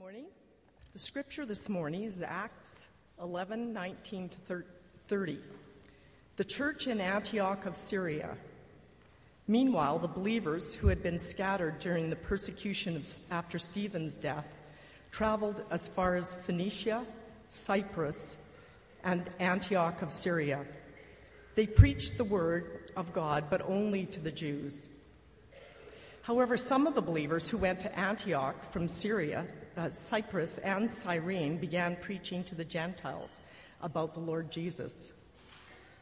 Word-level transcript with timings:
morning. 0.00 0.24
The 0.94 0.98
scripture 0.98 1.44
this 1.44 1.68
morning 1.68 2.04
is 2.04 2.22
Acts 2.22 2.86
11 3.20 3.74
19 3.74 4.30
to 4.30 4.64
30. 5.08 5.38
The 6.36 6.44
church 6.44 6.86
in 6.86 7.02
Antioch 7.02 7.66
of 7.66 7.76
Syria. 7.76 8.30
Meanwhile, 9.46 9.98
the 9.98 10.08
believers 10.08 10.74
who 10.74 10.88
had 10.88 11.02
been 11.02 11.18
scattered 11.18 11.80
during 11.80 12.08
the 12.08 12.16
persecution 12.16 12.96
of, 12.96 13.06
after 13.30 13.58
Stephen's 13.58 14.16
death 14.16 14.48
traveled 15.10 15.62
as 15.70 15.86
far 15.86 16.16
as 16.16 16.34
Phoenicia, 16.46 17.04
Cyprus, 17.50 18.38
and 19.04 19.28
Antioch 19.38 20.00
of 20.00 20.12
Syria. 20.12 20.64
They 21.56 21.66
preached 21.66 22.16
the 22.16 22.24
word 22.24 22.90
of 22.96 23.12
God, 23.12 23.50
but 23.50 23.60
only 23.68 24.06
to 24.06 24.20
the 24.20 24.32
Jews. 24.32 24.88
However, 26.22 26.56
some 26.56 26.86
of 26.86 26.94
the 26.94 27.02
believers 27.02 27.50
who 27.50 27.58
went 27.58 27.80
to 27.80 27.98
Antioch 27.98 28.72
from 28.72 28.88
Syria, 28.88 29.46
uh, 29.80 29.90
Cyprus, 29.90 30.58
and 30.58 30.90
Cyrene 30.90 31.56
began 31.56 31.96
preaching 31.96 32.44
to 32.44 32.54
the 32.54 32.66
Gentiles 32.66 33.40
about 33.80 34.12
the 34.12 34.20
Lord 34.20 34.50
Jesus. 34.50 35.10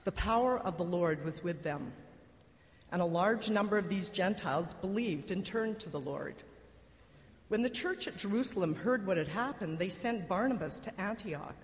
The 0.02 0.10
power 0.10 0.58
of 0.58 0.78
the 0.78 0.84
Lord 0.84 1.24
was 1.24 1.44
with 1.44 1.62
them, 1.62 1.92
and 2.90 3.00
a 3.00 3.06
large 3.06 3.50
number 3.50 3.78
of 3.78 3.88
these 3.88 4.08
Gentiles 4.08 4.74
believed 4.74 5.30
and 5.30 5.46
turned 5.46 5.78
to 5.80 5.90
the 5.90 6.00
Lord. 6.00 6.34
When 7.46 7.62
the 7.62 7.70
church 7.70 8.08
at 8.08 8.16
Jerusalem 8.16 8.74
heard 8.74 9.06
what 9.06 9.16
had 9.16 9.28
happened, 9.28 9.78
they 9.78 9.88
sent 9.88 10.28
Barnabas 10.28 10.80
to 10.80 11.00
Antioch. 11.00 11.56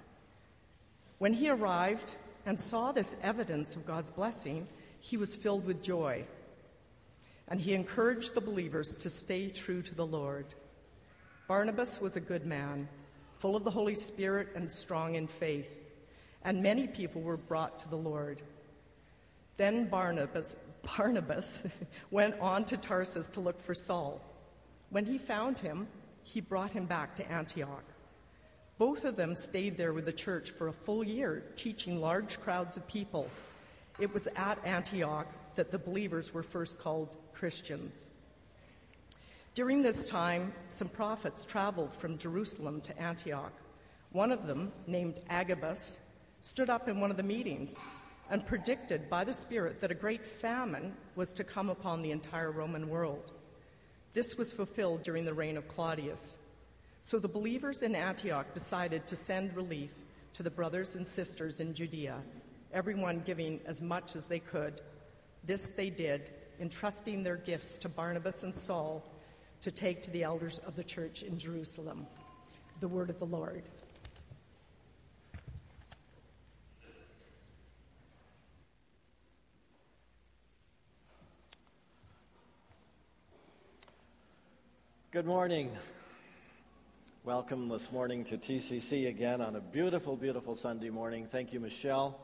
When 1.18 1.32
he 1.32 1.50
arrived 1.50 2.14
and 2.46 2.60
saw 2.60 2.92
this 2.92 3.16
evidence 3.24 3.74
of 3.74 3.86
God's 3.86 4.10
blessing, 4.10 4.68
he 5.00 5.16
was 5.16 5.34
filled 5.34 5.66
with 5.66 5.82
joy 5.82 6.24
and 7.48 7.60
he 7.60 7.74
encouraged 7.74 8.34
the 8.34 8.40
believers 8.40 8.94
to 8.94 9.10
stay 9.10 9.50
true 9.50 9.82
to 9.82 9.94
the 9.94 10.06
Lord. 10.06 10.46
Barnabas 11.46 12.00
was 12.00 12.16
a 12.16 12.20
good 12.20 12.46
man, 12.46 12.88
full 13.36 13.54
of 13.54 13.64
the 13.64 13.70
Holy 13.70 13.94
Spirit 13.94 14.48
and 14.54 14.70
strong 14.70 15.14
in 15.14 15.26
faith, 15.26 15.78
and 16.42 16.62
many 16.62 16.86
people 16.86 17.20
were 17.20 17.36
brought 17.36 17.78
to 17.80 17.88
the 17.90 17.96
Lord. 17.96 18.40
Then 19.58 19.86
Barnabas, 19.88 20.56
Barnabas 20.96 21.66
went 22.10 22.40
on 22.40 22.64
to 22.66 22.78
Tarsus 22.78 23.28
to 23.30 23.40
look 23.40 23.60
for 23.60 23.74
Saul. 23.74 24.22
When 24.88 25.04
he 25.04 25.18
found 25.18 25.58
him, 25.58 25.86
he 26.22 26.40
brought 26.40 26.70
him 26.70 26.86
back 26.86 27.14
to 27.16 27.30
Antioch. 27.30 27.84
Both 28.78 29.04
of 29.04 29.16
them 29.16 29.36
stayed 29.36 29.76
there 29.76 29.92
with 29.92 30.06
the 30.06 30.12
church 30.12 30.50
for 30.50 30.68
a 30.68 30.72
full 30.72 31.04
year, 31.04 31.44
teaching 31.56 32.00
large 32.00 32.40
crowds 32.40 32.78
of 32.78 32.88
people. 32.88 33.28
It 34.00 34.14
was 34.14 34.28
at 34.34 34.64
Antioch 34.64 35.26
that 35.56 35.70
the 35.70 35.78
believers 35.78 36.32
were 36.32 36.42
first 36.42 36.78
called 36.78 37.14
Christians. 37.34 38.06
During 39.54 39.82
this 39.82 40.10
time, 40.10 40.52
some 40.66 40.88
prophets 40.88 41.44
traveled 41.44 41.94
from 41.94 42.18
Jerusalem 42.18 42.80
to 42.80 43.00
Antioch. 43.00 43.52
One 44.10 44.32
of 44.32 44.48
them, 44.48 44.72
named 44.88 45.20
Agabus, 45.30 46.00
stood 46.40 46.68
up 46.68 46.88
in 46.88 46.98
one 46.98 47.12
of 47.12 47.16
the 47.16 47.22
meetings 47.22 47.76
and 48.28 48.44
predicted 48.44 49.08
by 49.08 49.22
the 49.22 49.32
Spirit 49.32 49.80
that 49.80 49.92
a 49.92 49.94
great 49.94 50.26
famine 50.26 50.92
was 51.14 51.32
to 51.34 51.44
come 51.44 51.70
upon 51.70 52.02
the 52.02 52.10
entire 52.10 52.50
Roman 52.50 52.88
world. 52.88 53.30
This 54.12 54.36
was 54.36 54.52
fulfilled 54.52 55.04
during 55.04 55.24
the 55.24 55.34
reign 55.34 55.56
of 55.56 55.68
Claudius. 55.68 56.36
So 57.02 57.20
the 57.20 57.28
believers 57.28 57.82
in 57.82 57.94
Antioch 57.94 58.52
decided 58.54 59.06
to 59.06 59.14
send 59.14 59.54
relief 59.54 59.90
to 60.32 60.42
the 60.42 60.50
brothers 60.50 60.96
and 60.96 61.06
sisters 61.06 61.60
in 61.60 61.74
Judea, 61.74 62.16
everyone 62.72 63.22
giving 63.24 63.60
as 63.66 63.80
much 63.80 64.16
as 64.16 64.26
they 64.26 64.40
could. 64.40 64.80
This 65.44 65.68
they 65.68 65.90
did 65.90 66.30
entrusting 66.60 67.22
their 67.22 67.36
gifts 67.36 67.76
to 67.76 67.88
Barnabas 67.88 68.42
and 68.42 68.54
Saul 68.54 69.04
to 69.64 69.70
take 69.70 70.02
to 70.02 70.10
the 70.10 70.22
elders 70.22 70.58
of 70.66 70.76
the 70.76 70.84
church 70.84 71.22
in 71.22 71.38
Jerusalem. 71.38 72.06
The 72.80 72.88
word 72.88 73.08
of 73.08 73.18
the 73.18 73.24
Lord. 73.24 73.62
Good 85.10 85.24
morning. 85.24 85.70
Welcome 87.24 87.70
this 87.70 87.90
morning 87.90 88.22
to 88.24 88.36
TCC 88.36 89.08
again 89.08 89.40
on 89.40 89.56
a 89.56 89.60
beautiful, 89.62 90.14
beautiful 90.14 90.56
Sunday 90.56 90.90
morning. 90.90 91.26
Thank 91.32 91.54
you, 91.54 91.60
Michelle. 91.60 92.20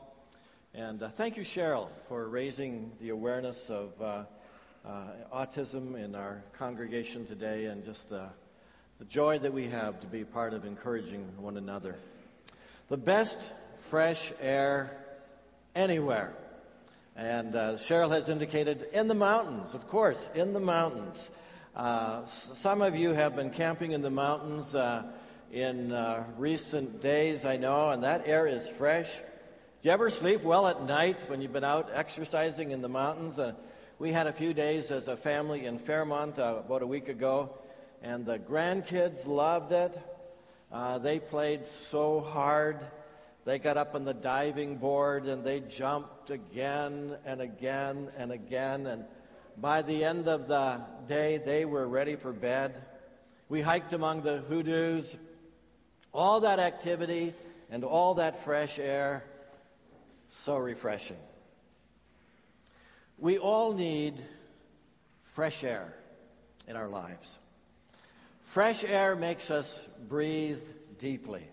And 0.75 1.01
uh, 1.01 1.09
thank 1.09 1.37
you, 1.37 1.43
Cheryl, 1.43 1.89
for 2.07 2.27
raising 2.27 2.91
the 3.01 3.09
awareness 3.09 3.71
of 3.71 3.99
uh, 3.99 4.23
autism 4.85 5.95
in 5.95 6.15
our 6.15 6.43
congregation 6.53 7.25
today 7.25 7.65
and 7.65 7.85
just 7.85 8.11
uh, 8.11 8.25
the 8.99 9.05
joy 9.05 9.39
that 9.39 9.53
we 9.53 9.67
have 9.67 9.99
to 9.99 10.07
be 10.07 10.23
part 10.23 10.53
of 10.53 10.65
encouraging 10.65 11.27
one 11.37 11.57
another. 11.57 11.95
The 12.89 12.97
best 12.97 13.51
fresh 13.75 14.31
air 14.41 14.97
anywhere. 15.75 16.33
And 17.15 17.55
uh, 17.55 17.73
Cheryl 17.73 18.11
has 18.11 18.29
indicated 18.29 18.87
in 18.93 19.07
the 19.07 19.15
mountains, 19.15 19.73
of 19.73 19.87
course, 19.87 20.29
in 20.33 20.53
the 20.53 20.59
mountains. 20.59 21.29
Uh, 21.75 22.25
some 22.25 22.81
of 22.81 22.95
you 22.95 23.13
have 23.13 23.35
been 23.35 23.49
camping 23.49 23.91
in 23.91 24.01
the 24.01 24.09
mountains 24.09 24.75
in 25.51 26.25
recent 26.37 27.01
days, 27.01 27.45
I 27.45 27.57
know, 27.57 27.89
and 27.89 28.03
that 28.03 28.27
air 28.27 28.47
is 28.47 28.69
fresh. 28.69 29.11
Do 29.81 29.89
you 29.89 29.91
ever 29.91 30.09
sleep 30.09 30.43
well 30.43 30.67
at 30.67 30.83
night 30.83 31.19
when 31.27 31.41
you've 31.41 31.53
been 31.53 31.63
out 31.63 31.89
exercising 31.93 32.71
in 32.71 32.81
the 32.81 32.89
mountains? 32.89 33.39
We 34.01 34.11
had 34.11 34.25
a 34.25 34.33
few 34.33 34.55
days 34.55 34.89
as 34.89 35.07
a 35.07 35.15
family 35.15 35.67
in 35.67 35.77
Fairmont 35.77 36.39
uh, 36.39 36.55
about 36.65 36.81
a 36.81 36.87
week 36.87 37.07
ago, 37.07 37.51
and 38.01 38.25
the 38.25 38.39
grandkids 38.39 39.27
loved 39.27 39.71
it. 39.73 39.95
Uh, 40.71 40.97
they 40.97 41.19
played 41.19 41.67
so 41.67 42.19
hard. 42.19 42.79
They 43.45 43.59
got 43.59 43.77
up 43.77 43.93
on 43.93 44.03
the 44.03 44.15
diving 44.15 44.77
board 44.77 45.27
and 45.27 45.43
they 45.43 45.59
jumped 45.59 46.31
again 46.31 47.15
and 47.27 47.41
again 47.41 48.09
and 48.17 48.31
again. 48.31 48.87
And 48.87 49.05
by 49.55 49.83
the 49.83 50.03
end 50.03 50.27
of 50.27 50.47
the 50.47 50.81
day, 51.07 51.37
they 51.37 51.65
were 51.65 51.87
ready 51.87 52.15
for 52.15 52.33
bed. 52.33 52.73
We 53.49 53.61
hiked 53.61 53.93
among 53.93 54.23
the 54.23 54.39
hoodoos. 54.39 55.15
All 56.11 56.39
that 56.39 56.57
activity 56.57 57.35
and 57.69 57.83
all 57.83 58.15
that 58.15 58.43
fresh 58.43 58.79
air 58.79 59.23
so 60.29 60.57
refreshing. 60.57 61.17
We 63.21 63.37
all 63.37 63.73
need 63.73 64.15
fresh 65.21 65.63
air 65.63 65.93
in 66.67 66.75
our 66.75 66.89
lives. 66.89 67.37
Fresh 68.39 68.83
air 68.83 69.15
makes 69.15 69.51
us 69.51 69.85
breathe 70.09 70.63
deeply. 70.97 71.47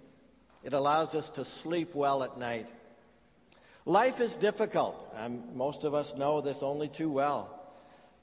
It 0.65 0.73
allows 0.73 1.15
us 1.15 1.29
to 1.33 1.45
sleep 1.45 1.95
well 1.95 2.23
at 2.23 2.39
night. 2.39 2.69
Life 3.85 4.23
is 4.23 4.37
difficult, 4.37 5.15
and 5.19 5.55
most 5.57 5.85
of 5.85 5.93
us 5.93 6.17
know 6.17 6.41
this 6.41 6.63
only 6.63 6.89
too 6.89 7.11
well. 7.11 7.51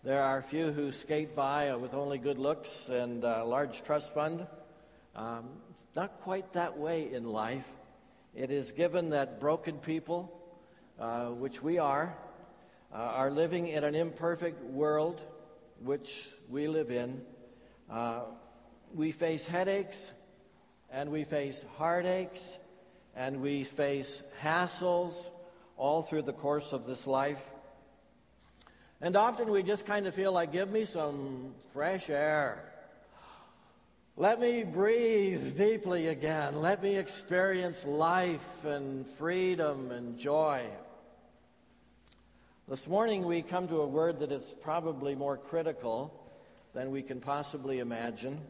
There 0.03 0.23
are 0.23 0.41
few 0.41 0.71
who 0.71 0.91
skate 0.91 1.35
by 1.35 1.75
with 1.75 1.93
only 1.93 2.17
good 2.17 2.39
looks 2.39 2.89
and 2.89 3.23
a 3.23 3.43
large 3.43 3.83
trust 3.83 4.11
fund. 4.11 4.47
Um, 5.15 5.49
it's 5.69 5.87
not 5.95 6.19
quite 6.21 6.53
that 6.53 6.79
way 6.79 7.13
in 7.13 7.25
life. 7.25 7.71
It 8.33 8.49
is 8.49 8.71
given 8.71 9.11
that 9.11 9.39
broken 9.39 9.77
people, 9.77 10.35
uh, 10.99 11.27
which 11.27 11.61
we 11.61 11.77
are, 11.77 12.17
uh, 12.95 13.11
are 13.15 13.29
living 13.29 13.67
in 13.67 13.83
an 13.83 13.93
imperfect 13.93 14.63
world, 14.63 15.21
which 15.83 16.29
we 16.49 16.67
live 16.67 16.91
in. 16.91 17.21
Uh, 17.91 18.21
we 18.93 19.11
face 19.11 19.45
headaches, 19.45 20.13
and 20.89 21.11
we 21.11 21.25
face 21.25 21.65
heartaches, 21.77 22.57
and 23.13 23.41
we 23.41 23.65
face 23.65 24.23
hassles 24.41 25.29
all 25.75 26.03
through 26.03 26.21
the 26.21 26.33
course 26.33 26.71
of 26.71 26.85
this 26.85 27.05
life. 27.05 27.49
And 29.01 29.17
often 29.17 29.51
we 29.51 29.61
just 29.61 29.85
kind 29.85 30.07
of 30.07 30.13
feel 30.13 30.31
like, 30.31 30.53
give 30.53 30.71
me 30.71 30.85
some 30.85 31.53
fresh 31.73 32.09
air. 32.09 32.71
Let 34.15 34.39
me 34.39 34.63
breathe 34.63 35.57
deeply 35.57 36.07
again. 36.07 36.61
Let 36.61 36.81
me 36.81 36.95
experience 36.95 37.85
life 37.85 38.63
and 38.63 39.05
freedom 39.05 39.91
and 39.91 40.17
joy. 40.17 40.61
This 42.67 42.87
morning 42.87 43.27
we 43.27 43.43
come 43.43 43.67
to 43.67 43.81
a 43.81 43.87
word 43.87 44.21
that 44.21 44.31
is 44.31 44.55
probably 44.63 45.13
more 45.13 45.37
critical 45.37 46.11
than 46.73 46.89
we 46.89 47.03
can 47.03 47.21
possibly 47.21 47.77
imagine 47.77 48.41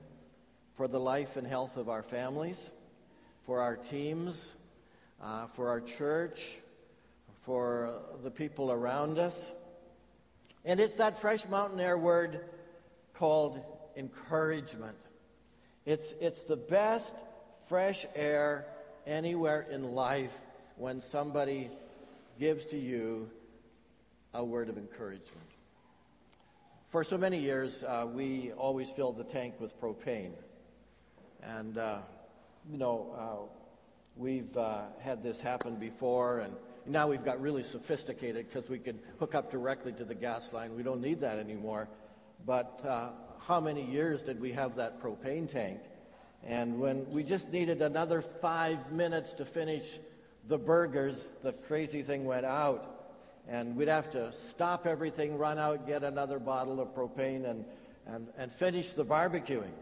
for 0.75 0.87
the 0.87 1.01
life 1.01 1.35
and 1.35 1.45
health 1.45 1.75
of 1.75 1.89
our 1.89 2.01
families, 2.01 2.71
for 3.43 3.59
our 3.59 3.75
teams, 3.75 4.53
uh, 5.21 5.47
for 5.47 5.67
our 5.67 5.81
church, 5.81 6.55
for 7.41 8.03
the 8.23 8.31
people 8.31 8.71
around 8.71 9.19
us. 9.19 9.51
And 10.63 10.79
it's 10.79 10.95
that 10.95 11.19
fresh 11.19 11.45
mountain 11.49 11.81
air 11.81 11.97
word 11.97 12.39
called 13.15 13.59
encouragement. 13.97 14.97
It's, 15.85 16.13
it's 16.21 16.45
the 16.45 16.55
best 16.55 17.13
fresh 17.67 18.05
air 18.15 18.65
anywhere 19.05 19.67
in 19.69 19.93
life 19.93 20.39
when 20.77 21.01
somebody 21.01 21.69
gives 22.39 22.63
to 22.67 22.77
you 22.77 23.29
a 24.35 24.43
word 24.43 24.69
of 24.69 24.77
encouragement. 24.77 25.47
For 26.89 27.03
so 27.03 27.17
many 27.17 27.39
years, 27.39 27.83
uh, 27.83 28.05
we 28.11 28.51
always 28.51 28.91
filled 28.91 29.17
the 29.17 29.23
tank 29.23 29.55
with 29.59 29.79
propane. 29.79 30.33
And, 31.41 31.77
uh, 31.77 31.99
you 32.69 32.77
know, 32.77 33.15
uh, 33.17 33.49
we've 34.17 34.55
uh, 34.57 34.81
had 34.99 35.23
this 35.23 35.39
happen 35.39 35.75
before, 35.75 36.39
and 36.39 36.53
now 36.85 37.07
we've 37.07 37.23
got 37.23 37.41
really 37.41 37.63
sophisticated 37.63 38.47
because 38.47 38.69
we 38.69 38.79
can 38.79 38.99
hook 39.19 39.35
up 39.35 39.51
directly 39.51 39.93
to 39.93 40.03
the 40.03 40.15
gas 40.15 40.51
line. 40.51 40.75
We 40.75 40.83
don't 40.83 41.01
need 41.01 41.21
that 41.21 41.39
anymore. 41.39 41.87
But 42.45 42.81
uh, 42.85 43.09
how 43.47 43.61
many 43.61 43.83
years 43.83 44.21
did 44.21 44.39
we 44.41 44.51
have 44.51 44.75
that 44.75 45.01
propane 45.01 45.49
tank? 45.49 45.79
And 46.45 46.79
when 46.79 47.09
we 47.09 47.23
just 47.23 47.51
needed 47.51 47.81
another 47.81 48.21
five 48.21 48.91
minutes 48.91 49.33
to 49.35 49.45
finish 49.45 49.97
the 50.47 50.57
burgers, 50.57 51.33
the 51.41 51.53
crazy 51.53 52.03
thing 52.03 52.25
went 52.25 52.45
out. 52.45 52.94
And 53.47 53.75
we'd 53.75 53.87
have 53.87 54.09
to 54.11 54.33
stop 54.33 54.87
everything, 54.87 55.37
run 55.37 55.59
out, 55.59 55.85
get 55.85 56.03
another 56.03 56.39
bottle 56.39 56.79
of 56.79 56.95
propane, 56.95 57.47
and, 57.49 57.65
and, 58.07 58.27
and 58.37 58.51
finish 58.51 58.93
the 58.93 59.05
barbecuing. 59.05 59.73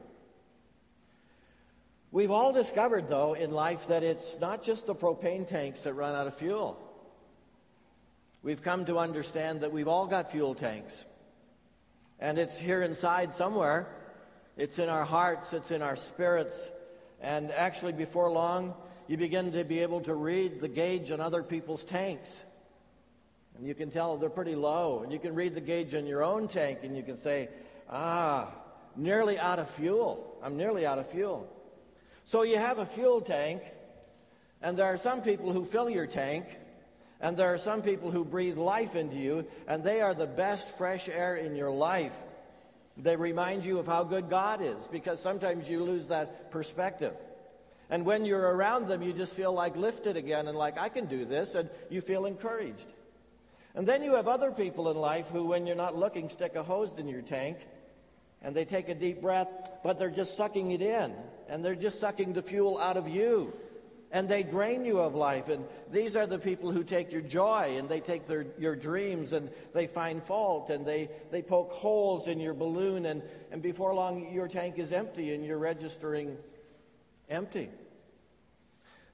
We've 2.12 2.32
all 2.32 2.54
discovered, 2.54 3.10
though, 3.10 3.34
in 3.34 3.52
life 3.52 3.88
that 3.88 4.04
it's 4.04 4.40
not 4.40 4.62
just 4.62 4.86
the 4.86 4.94
propane 4.94 5.48
tanks 5.48 5.82
that 5.84 5.94
run 5.94 6.14
out 6.14 6.28
of 6.28 6.36
fuel. 6.36 6.78
We've 8.44 8.62
come 8.62 8.86
to 8.86 9.00
understand 9.00 9.62
that 9.62 9.72
we've 9.72 9.88
all 9.88 10.06
got 10.06 10.30
fuel 10.30 10.54
tanks. 10.54 11.06
And 12.20 12.38
it's 12.38 12.60
here 12.60 12.82
inside 12.82 13.34
somewhere. 13.34 13.88
It's 14.58 14.78
in 14.78 14.90
our 14.90 15.06
hearts, 15.06 15.54
it's 15.54 15.72
in 15.72 15.82
our 15.82 15.96
spirits. 15.96 16.70
And 17.22 17.52
actually, 17.52 17.94
before 17.94 18.30
long, 18.30 18.76
you 19.08 19.18
begin 19.18 19.54
to 19.54 19.64
be 19.64 19.80
able 19.80 20.02
to 20.02 20.14
read 20.14 20.60
the 20.62 20.68
gauge 20.68 21.10
on 21.10 21.20
other 21.20 21.42
people's 21.42 21.84
tanks. 21.84 22.44
And 23.58 23.68
you 23.68 23.76
can 23.76 23.92
tell 23.92 24.18
they're 24.18 24.30
pretty 24.30 24.56
low. 24.56 25.02
And 25.04 25.12
you 25.12 25.20
can 25.20 25.36
read 25.36 25.56
the 25.56 25.62
gauge 25.62 25.94
on 25.96 26.06
your 26.06 26.24
own 26.24 26.48
tank 26.48 26.80
and 26.84 26.96
you 26.98 27.04
can 27.04 27.18
say, 27.18 27.50
ah, 27.90 28.54
nearly 28.96 29.38
out 29.38 29.60
of 29.60 29.70
fuel. 29.70 30.38
I'm 30.42 30.58
nearly 30.58 30.86
out 30.86 31.00
of 31.00 31.08
fuel. 31.08 31.50
So 32.26 32.44
you 32.44 32.58
have 32.58 32.80
a 32.80 32.86
fuel 32.86 33.22
tank, 33.22 33.62
and 34.62 34.78
there 34.78 34.86
are 34.86 34.98
some 34.98 35.22
people 35.22 35.52
who 35.52 35.66
fill 35.66 35.90
your 35.90 36.08
tank, 36.08 36.46
and 37.20 37.36
there 37.36 37.54
are 37.54 37.58
some 37.58 37.82
people 37.82 38.12
who 38.12 38.24
breathe 38.24 38.58
life 38.58 38.96
into 38.96 39.18
you, 39.18 39.46
and 39.68 39.84
they 39.84 40.02
are 40.02 40.14
the 40.14 40.28
best 40.28 40.70
fresh 40.78 41.10
air 41.10 41.36
in 41.36 41.56
your 41.56 41.72
life. 41.72 42.16
They 42.96 43.16
remind 43.16 43.66
you 43.66 43.80
of 43.80 43.88
how 43.88 44.04
good 44.04 44.30
God 44.30 44.62
is, 44.62 44.88
because 44.88 45.20
sometimes 45.20 45.70
you 45.70 45.84
lose 45.84 46.08
that 46.08 46.52
perspective. 46.52 47.14
And 47.90 48.06
when 48.06 48.24
you're 48.24 48.56
around 48.56 48.88
them, 48.88 49.02
you 49.02 49.12
just 49.12 49.36
feel 49.36 49.52
like 49.52 49.76
lifted 49.76 50.16
again 50.16 50.48
and 50.48 50.58
like, 50.58 50.80
I 50.80 50.90
can 50.90 51.08
do 51.08 51.26
this, 51.26 51.56
and 51.56 51.70
you 51.90 52.00
feel 52.00 52.26
encouraged. 52.26 52.88
And 53.76 53.88
then 53.88 54.04
you 54.04 54.16
have 54.16 54.28
other 54.28 54.52
people 54.52 54.90
in 54.90 54.98
life 54.98 55.30
who, 55.30 55.46
when 55.46 55.66
you're 55.66 55.76
not 55.76 55.96
looking, 55.96 56.30
stick 56.30 56.56
a 56.56 56.64
hose 56.64 56.98
in 56.98 57.08
your 57.08 57.22
tank 57.22 57.58
and 58.44 58.54
they 58.54 58.66
take 58.66 58.90
a 58.90 58.96
deep 58.96 59.22
breath, 59.22 59.48
but 59.84 59.98
they're 59.98 60.10
just 60.10 60.36
sucking 60.36 60.72
it 60.72 60.82
in, 60.82 61.14
and 61.48 61.64
they're 61.64 61.76
just 61.76 62.00
sucking 62.00 62.34
the 62.34 62.42
fuel 62.42 62.78
out 62.78 62.98
of 62.98 63.08
you. 63.08 63.54
And 64.12 64.30
they 64.30 64.44
drain 64.44 64.86
you 64.86 65.00
of 65.00 65.16
life. 65.16 65.50
And 65.50 65.66
these 65.92 66.16
are 66.16 66.28
the 66.28 66.38
people 66.38 66.72
who 66.72 66.84
take 66.84 67.12
your 67.12 67.22
joy 67.22 67.78
and 67.80 67.90
they 67.90 68.00
take 68.00 68.28
their, 68.28 68.46
your 68.60 68.76
dreams 68.76 69.34
and 69.34 69.50
they 69.74 69.88
find 69.88 70.22
fault 70.22 70.70
and 70.70 70.86
they, 70.86 71.10
they 71.32 71.42
poke 71.42 71.72
holes 71.72 72.28
in 72.28 72.40
your 72.40 72.54
balloon. 72.54 73.08
And, 73.08 73.24
and 73.52 73.60
before 73.60 73.96
long, 73.96 74.32
your 74.32 74.48
tank 74.48 74.78
is 74.78 74.94
empty 74.94 75.34
and 75.34 75.44
you're 75.44 75.58
registering 75.58 76.38
empty. 77.28 77.72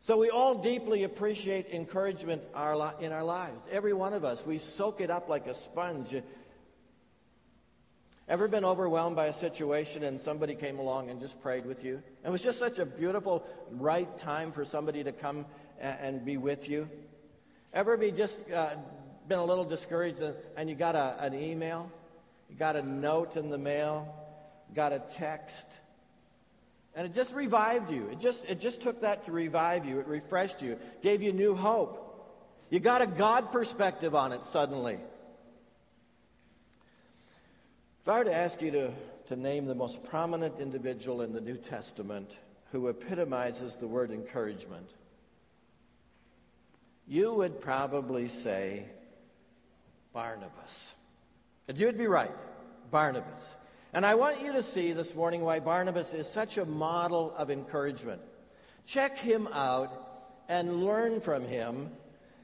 So 0.02 0.18
we 0.18 0.30
all 0.30 0.56
deeply 0.56 1.04
appreciate 1.04 1.68
encouragement 1.72 2.42
in 3.02 3.12
our 3.12 3.24
lives. 3.24 3.62
Every 3.72 3.94
one 3.94 4.14
of 4.14 4.24
us, 4.24 4.46
we 4.46 4.58
soak 4.58 5.02
it 5.02 5.10
up 5.10 5.28
like 5.28 5.48
a 5.48 5.54
sponge. 5.54 6.16
Ever 8.30 8.48
been 8.48 8.64
overwhelmed 8.64 9.16
by 9.16 9.26
a 9.26 9.34
situation 9.34 10.04
and 10.04 10.22
somebody 10.22 10.56
came 10.56 10.80
along 10.80 11.10
and 11.10 11.20
just 11.20 11.42
prayed 11.42 11.66
with 11.66 11.84
you? 11.84 12.02
It 12.24 12.30
was 12.30 12.44
just 12.44 12.60
such 12.60 12.80
a 12.80 12.86
beautiful, 12.86 13.46
right 13.72 14.18
time 14.18 14.52
for 14.52 14.64
somebody 14.64 15.04
to 15.04 15.12
come 15.12 15.46
and 15.82 16.24
be 16.24 16.38
with 16.38 16.70
you. 16.70 16.90
Ever 17.74 17.98
be 17.98 18.12
just 18.12 18.50
uh, 18.52 18.76
been 19.28 19.40
a 19.40 19.46
little 19.46 19.66
discouraged 19.66 20.24
and 20.56 20.70
you 20.70 20.76
got 20.76 20.96
a, 20.96 21.16
an 21.20 21.34
email, 21.34 21.92
you 22.50 22.56
got 22.56 22.76
a 22.76 22.82
note 22.82 23.36
in 23.36 23.50
the 23.50 23.58
mail, 23.58 24.16
got 24.74 24.94
a 24.94 25.00
text, 25.00 25.68
and 26.96 27.06
it 27.06 27.14
just 27.14 27.34
revived 27.34 27.92
you. 27.92 28.08
It 28.12 28.20
just, 28.20 28.46
it 28.50 28.60
just 28.60 28.82
took 28.82 29.02
that 29.02 29.26
to 29.26 29.32
revive 29.32 29.86
you. 29.86 30.00
It 30.00 30.08
refreshed 30.08 30.62
you, 30.62 30.78
gave 31.02 31.22
you 31.22 31.32
new 31.32 31.56
hope. 31.56 32.06
You 32.70 32.80
got 32.80 33.02
a 33.02 33.08
God 33.08 33.52
perspective 33.52 34.16
on 34.16 34.32
it 34.32 34.46
suddenly. 34.46 35.00
If 38.02 38.08
I 38.08 38.20
were 38.20 38.26
to 38.26 38.34
ask 38.34 38.62
you 38.62 38.72
to, 38.72 38.92
to 39.28 39.36
name 39.36 39.66
the 39.66 39.76
most 39.76 40.04
prominent 40.04 40.60
individual 40.60 41.22
in 41.22 41.34
the 41.34 41.42
New 41.42 41.58
Testament 41.58 42.38
who 42.72 42.88
epitomizes 42.88 43.76
the 43.76 43.88
word 43.88 44.12
encouragement, 44.12 44.90
you 47.08 47.34
would 47.34 47.60
probably 47.60 48.28
say 48.28 48.86
Barnabas. 50.14 50.94
And 51.68 51.78
you'd 51.78 51.98
be 51.98 52.08
right, 52.08 52.32
Barnabas. 52.92 53.56
And 53.92 54.06
I 54.06 54.14
want 54.14 54.42
you 54.42 54.52
to 54.52 54.62
see 54.62 54.92
this 54.92 55.16
morning 55.16 55.42
why 55.42 55.60
Barnabas 55.60 56.14
is 56.14 56.30
such 56.30 56.60
a 56.60 56.66
model 56.66 57.34
of 57.36 57.50
encouragement. 57.50 58.22
Check 58.86 59.18
him 59.18 59.48
out 59.52 59.92
and 60.48 60.84
learn 60.84 61.22
from 61.22 61.48
him. 61.48 61.90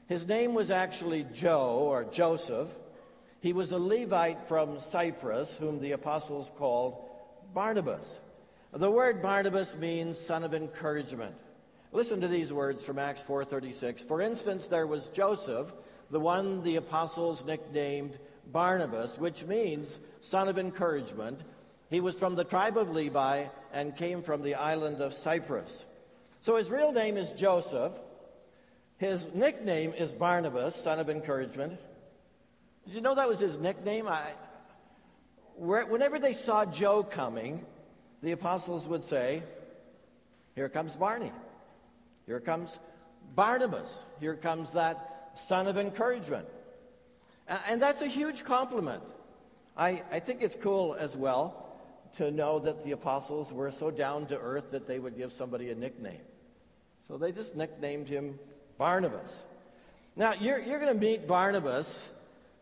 His 0.08 0.26
name 0.26 0.54
was 0.54 0.72
actually 0.72 1.24
Joe 1.32 1.78
or 1.78 2.02
Joseph. 2.02 2.76
He 3.40 3.52
was 3.52 3.70
a 3.70 3.78
Levite 3.78 4.42
from 4.44 4.80
Cyprus, 4.80 5.56
whom 5.56 5.80
the 5.80 5.92
apostles 5.92 6.50
called 6.56 6.96
Barnabas. 7.54 8.20
The 8.72 8.90
word 8.90 9.22
Barnabas 9.22 9.76
means 9.76 10.18
son 10.18 10.42
of 10.42 10.52
encouragement. 10.52 11.34
Listen 11.92 12.20
to 12.22 12.28
these 12.28 12.52
words 12.52 12.84
from 12.84 12.98
Acts 12.98 13.22
4:36. 13.22 14.04
For 14.04 14.20
instance, 14.20 14.66
there 14.66 14.86
was 14.88 15.08
Joseph, 15.08 15.72
the 16.10 16.18
one 16.18 16.64
the 16.64 16.74
apostles 16.74 17.44
nicknamed 17.44 18.18
Barnabas, 18.52 19.18
which 19.18 19.44
means 19.44 19.98
son 20.20 20.48
of 20.48 20.58
encouragement. 20.58 21.40
He 21.90 22.00
was 22.00 22.14
from 22.14 22.34
the 22.34 22.44
tribe 22.44 22.76
of 22.76 22.90
Levi 22.90 23.46
and 23.72 23.96
came 23.96 24.22
from 24.22 24.42
the 24.42 24.54
island 24.54 25.00
of 25.00 25.14
Cyprus. 25.14 25.84
So 26.40 26.56
his 26.56 26.70
real 26.70 26.92
name 26.92 27.16
is 27.16 27.30
Joseph. 27.32 27.98
His 28.98 29.34
nickname 29.34 29.92
is 29.92 30.12
Barnabas, 30.12 30.74
son 30.74 30.98
of 30.98 31.10
encouragement. 31.10 31.78
Did 32.86 32.94
you 32.94 33.00
know 33.00 33.14
that 33.14 33.28
was 33.28 33.40
his 33.40 33.58
nickname? 33.58 34.08
I, 34.08 34.22
whenever 35.56 36.18
they 36.18 36.32
saw 36.32 36.64
Joe 36.64 37.02
coming, 37.02 37.64
the 38.22 38.32
apostles 38.32 38.88
would 38.88 39.04
say, 39.04 39.42
Here 40.54 40.68
comes 40.68 40.96
Barney. 40.96 41.32
Here 42.26 42.40
comes 42.40 42.78
Barnabas. 43.34 44.04
Here 44.20 44.34
comes 44.34 44.72
that 44.72 45.32
son 45.34 45.66
of 45.66 45.76
encouragement. 45.76 46.46
And 47.48 47.80
that's 47.80 48.02
a 48.02 48.06
huge 48.06 48.44
compliment. 48.44 49.02
I, 49.76 50.02
I 50.10 50.20
think 50.20 50.42
it's 50.42 50.56
cool 50.56 50.94
as 50.94 51.16
well 51.16 51.62
to 52.16 52.30
know 52.30 52.58
that 52.58 52.82
the 52.82 52.92
apostles 52.92 53.52
were 53.52 53.70
so 53.70 53.90
down 53.90 54.26
to 54.26 54.38
earth 54.38 54.70
that 54.72 54.86
they 54.86 54.98
would 54.98 55.16
give 55.16 55.32
somebody 55.32 55.70
a 55.70 55.74
nickname. 55.74 56.20
So 57.06 57.18
they 57.18 57.30
just 57.30 57.54
nicknamed 57.54 58.08
him 58.08 58.38
Barnabas. 58.78 59.44
Now, 60.16 60.32
you're, 60.40 60.58
you're 60.58 60.80
going 60.80 60.92
to 60.92 60.98
meet 60.98 61.26
Barnabas 61.26 62.08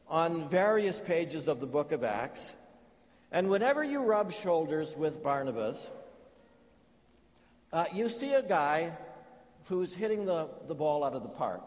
on 0.08 0.48
various 0.48 1.00
pages 1.00 1.48
of 1.48 1.60
the 1.60 1.66
book 1.66 1.92
of 1.92 2.04
Acts. 2.04 2.52
And 3.32 3.48
whenever 3.48 3.82
you 3.82 4.00
rub 4.02 4.32
shoulders 4.32 4.94
with 4.96 5.22
Barnabas, 5.22 5.88
uh, 7.72 7.86
you 7.92 8.08
see 8.08 8.34
a 8.34 8.42
guy 8.42 8.92
who's 9.66 9.94
hitting 9.94 10.26
the, 10.26 10.48
the 10.68 10.74
ball 10.74 11.04
out 11.04 11.14
of 11.14 11.22
the 11.22 11.28
park 11.28 11.62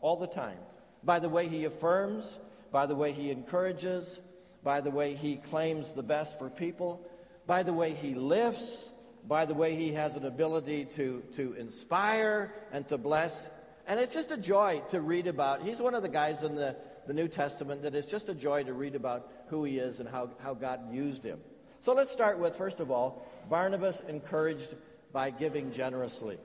all 0.00 0.16
the 0.16 0.26
time 0.26 0.58
by 1.04 1.18
the 1.18 1.28
way 1.28 1.46
he 1.48 1.64
affirms, 1.64 2.38
by 2.70 2.86
the 2.86 2.94
way 2.94 3.12
he 3.12 3.30
encourages, 3.30 4.20
by 4.62 4.80
the 4.80 4.90
way 4.90 5.14
he 5.14 5.36
claims 5.36 5.92
the 5.92 6.02
best 6.02 6.38
for 6.38 6.50
people, 6.50 7.06
by 7.46 7.62
the 7.62 7.72
way 7.72 7.92
he 7.92 8.14
lifts, 8.14 8.90
by 9.26 9.44
the 9.44 9.54
way 9.54 9.74
he 9.74 9.92
has 9.92 10.16
an 10.16 10.24
ability 10.24 10.84
to, 10.84 11.22
to 11.36 11.54
inspire 11.54 12.52
and 12.72 12.86
to 12.88 12.98
bless. 12.98 13.48
And 13.86 13.98
it's 13.98 14.14
just 14.14 14.30
a 14.30 14.36
joy 14.36 14.82
to 14.90 15.00
read 15.00 15.26
about. 15.26 15.62
He's 15.62 15.80
one 15.80 15.94
of 15.94 16.02
the 16.02 16.08
guys 16.08 16.42
in 16.42 16.54
the, 16.54 16.76
the 17.06 17.14
New 17.14 17.28
Testament 17.28 17.82
that 17.82 17.94
it's 17.94 18.10
just 18.10 18.28
a 18.28 18.34
joy 18.34 18.64
to 18.64 18.72
read 18.72 18.94
about 18.94 19.32
who 19.48 19.64
he 19.64 19.78
is 19.78 20.00
and 20.00 20.08
how, 20.08 20.30
how 20.42 20.54
God 20.54 20.92
used 20.92 21.24
him. 21.24 21.40
So 21.80 21.94
let's 21.94 22.10
start 22.10 22.38
with, 22.38 22.56
first 22.56 22.80
of 22.80 22.90
all, 22.90 23.26
Barnabas 23.48 24.00
encouraged 24.00 24.74
by 25.12 25.30
giving 25.30 25.72
generously. 25.72 26.38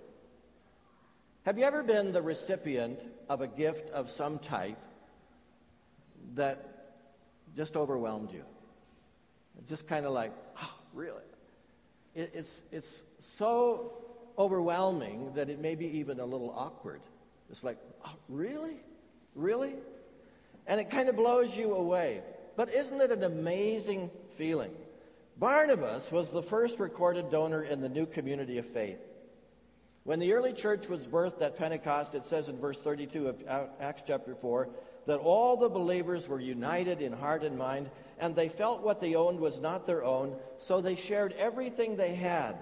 Have 1.46 1.58
you 1.58 1.65
ever 1.65 1.84
been 1.84 2.13
the 2.13 2.22
recipient 2.22 3.00
of 3.27 3.42
a 3.42 3.48
gift 3.48 3.89
of 3.89 4.10
some 4.10 4.39
type 4.39 4.77
that 6.36 6.96
just 7.56 7.75
overwhelmed 7.75 8.32
you. 8.32 8.44
just 9.68 9.88
kind 9.88 10.06
of 10.06 10.13
like, 10.13 10.32
oh, 10.62 10.75
really? 10.94 11.22
It, 12.16 12.32
it's, 12.34 12.62
it's 12.72 13.04
so 13.20 13.94
overwhelming 14.38 15.34
that 15.36 15.50
it 15.50 15.60
may 15.60 15.75
be 15.75 15.86
even 16.00 16.20
a 16.20 16.25
little 16.25 16.54
awkward. 16.56 17.02
It's 17.50 17.63
like, 17.63 17.78
oh, 18.06 18.16
really? 18.30 18.78
Really? 19.36 19.75
And 20.68 20.80
it 20.80 20.90
kind 20.90 21.10
of 21.10 21.16
blows 21.16 21.56
you 21.56 21.75
away. 21.75 22.22
But 22.56 22.70
isn't 22.70 23.00
it 23.02 23.12
an 23.12 23.24
amazing 23.24 24.10
feeling 24.36 24.72
Barnabas 25.38 26.12
was 26.12 26.32
the 26.32 26.44
first 26.44 26.80
recorded 26.80 27.32
donor 27.32 27.63
in 27.63 27.82
the 27.82 27.90
new 27.90 28.06
community 28.06 28.58
of 28.58 28.68
faith. 28.68 29.00
When 30.04 30.20
the 30.20 30.34
early 30.34 30.54
church 30.54 30.88
was 30.90 31.08
birthed 31.08 31.42
at 31.42 31.58
Pentecost, 31.58 32.13
it 32.13 32.25
says 32.25 32.50
in 32.50 32.60
verse 32.60 32.82
32 32.82 33.28
of 33.30 33.44
Acts 33.80 34.04
chapter 34.06 34.36
4 34.36 34.70
that 35.06 35.20
all 35.20 35.58
the 35.58 35.70
believers 35.70 36.28
were 36.28 36.40
united 36.40 37.02
in 37.02 37.12
heart 37.12 37.44
and 37.44 37.58
mind, 37.58 37.90
and 38.20 38.36
they 38.36 38.50
felt 38.50 38.84
what 38.84 39.00
they 39.00 39.16
owned 39.16 39.40
was 39.40 39.60
not 39.60 39.86
their 39.86 40.04
own, 40.04 40.36
so 40.60 40.80
they 40.80 40.96
shared 40.96 41.34
everything 41.34 41.96
they 41.96 42.16
had. 42.16 42.56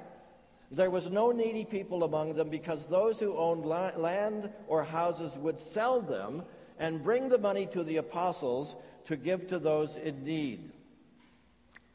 There 0.72 0.90
was 0.90 1.10
no 1.10 1.32
needy 1.32 1.66
people 1.66 2.04
among 2.04 2.36
them 2.36 2.50
because 2.50 2.88
those 2.88 3.20
who 3.20 3.36
owned 3.36 3.66
land 3.66 4.50
or 4.68 4.84
houses 4.84 5.38
would 5.38 5.60
sell 5.60 6.02
them 6.02 6.44
and 6.80 7.04
bring 7.04 7.30
the 7.30 7.38
money 7.38 7.66
to 7.68 7.84
the 7.84 7.98
apostles 7.98 8.76
to 9.06 9.18
give 9.18 9.48
to 9.48 9.60
those 9.60 9.98
in 9.98 10.24
need. 10.24 10.72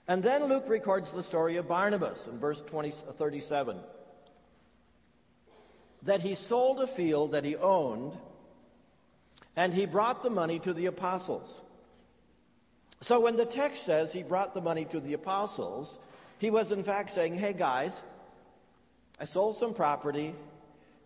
And 0.07 0.23
then 0.23 0.45
Luke 0.45 0.69
records 0.69 1.11
the 1.11 1.23
story 1.23 1.57
of 1.57 1.67
Barnabas 1.67 2.29
in 2.29 2.39
verse 2.39 2.63
20, 2.63 2.91
37 2.91 3.79
that 6.03 6.23
he 6.23 6.35
sold 6.35 6.81
a 6.81 6.87
field 6.87 7.33
that 7.33 7.45
he 7.45 7.57
owned 7.57 8.17
and 9.57 9.73
he 9.73 9.87
brought 9.87 10.23
the 10.23 10.31
money 10.31 10.59
to 10.61 10.73
the 10.73 10.87
apostles. 10.87 11.63
So 13.01 13.21
when 13.21 13.37
the 13.37 13.47
text 13.47 13.85
says 13.85 14.13
he 14.13 14.23
brought 14.23 14.55
the 14.55 14.61
money 14.61 14.85
to 14.87 15.01
the 15.01 15.15
apostles, 15.15 15.99
he 16.39 16.51
was 16.51 16.73
in 16.73 16.85
fact 16.85 17.11
saying, 17.11 17.35
Hey 17.35 17.53
guys, 17.53 18.03
I 19.19 19.25
sold 19.25 19.57
some 19.57 19.75
property. 19.75 20.35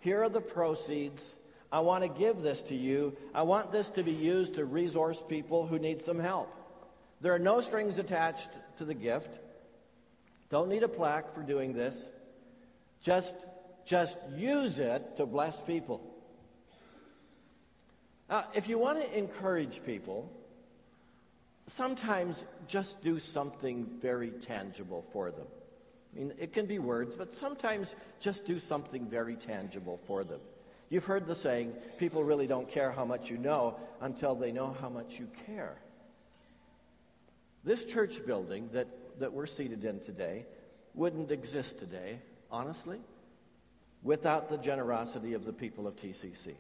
Here 0.00 0.22
are 0.22 0.28
the 0.28 0.40
proceeds. 0.40 1.36
I 1.72 1.80
want 1.80 2.02
to 2.02 2.10
give 2.10 2.42
this 2.42 2.62
to 2.62 2.74
you. 2.74 3.16
I 3.34 3.42
want 3.42 3.70
this 3.70 3.88
to 3.90 4.02
be 4.02 4.12
used 4.12 4.54
to 4.54 4.64
resource 4.64 5.22
people 5.26 5.66
who 5.66 5.78
need 5.78 6.00
some 6.00 6.18
help. 6.18 6.52
There 7.20 7.34
are 7.34 7.38
no 7.38 7.60
strings 7.60 7.98
attached 7.98 8.50
to 8.78 8.84
the 8.84 8.94
gift. 8.94 9.30
Don't 10.48 10.68
need 10.68 10.82
a 10.82 10.88
plaque 10.88 11.32
for 11.32 11.42
doing 11.42 11.72
this. 11.72 12.08
Just, 13.02 13.36
just 13.84 14.16
use 14.34 14.78
it 14.78 15.16
to 15.16 15.26
bless 15.26 15.60
people. 15.60 16.09
Now, 18.30 18.44
if 18.54 18.68
you 18.68 18.78
want 18.78 19.02
to 19.02 19.18
encourage 19.18 19.84
people, 19.84 20.30
sometimes 21.66 22.44
just 22.68 23.02
do 23.02 23.18
something 23.18 23.86
very 24.00 24.30
tangible 24.30 25.04
for 25.12 25.32
them. 25.32 25.46
I 26.14 26.18
mean, 26.18 26.32
it 26.38 26.52
can 26.52 26.66
be 26.66 26.78
words, 26.78 27.16
but 27.16 27.32
sometimes 27.32 27.96
just 28.20 28.46
do 28.46 28.60
something 28.60 29.06
very 29.06 29.34
tangible 29.34 30.00
for 30.06 30.22
them. 30.22 30.40
You've 30.90 31.04
heard 31.04 31.26
the 31.26 31.34
saying, 31.34 31.72
people 31.98 32.24
really 32.24 32.46
don't 32.46 32.68
care 32.68 32.90
how 32.90 33.04
much 33.04 33.30
you 33.30 33.38
know 33.38 33.76
until 34.00 34.34
they 34.34 34.52
know 34.52 34.76
how 34.80 34.88
much 34.88 35.18
you 35.18 35.28
care. 35.46 35.76
This 37.62 37.84
church 37.84 38.24
building 38.24 38.70
that, 38.72 38.88
that 39.18 39.32
we're 39.32 39.46
seated 39.46 39.84
in 39.84 40.00
today 40.00 40.46
wouldn't 40.94 41.30
exist 41.30 41.78
today, 41.78 42.20
honestly, 42.50 42.98
without 44.02 44.48
the 44.48 44.56
generosity 44.56 45.34
of 45.34 45.44
the 45.44 45.52
people 45.52 45.86
of 45.86 45.94
TCC. 45.96 46.54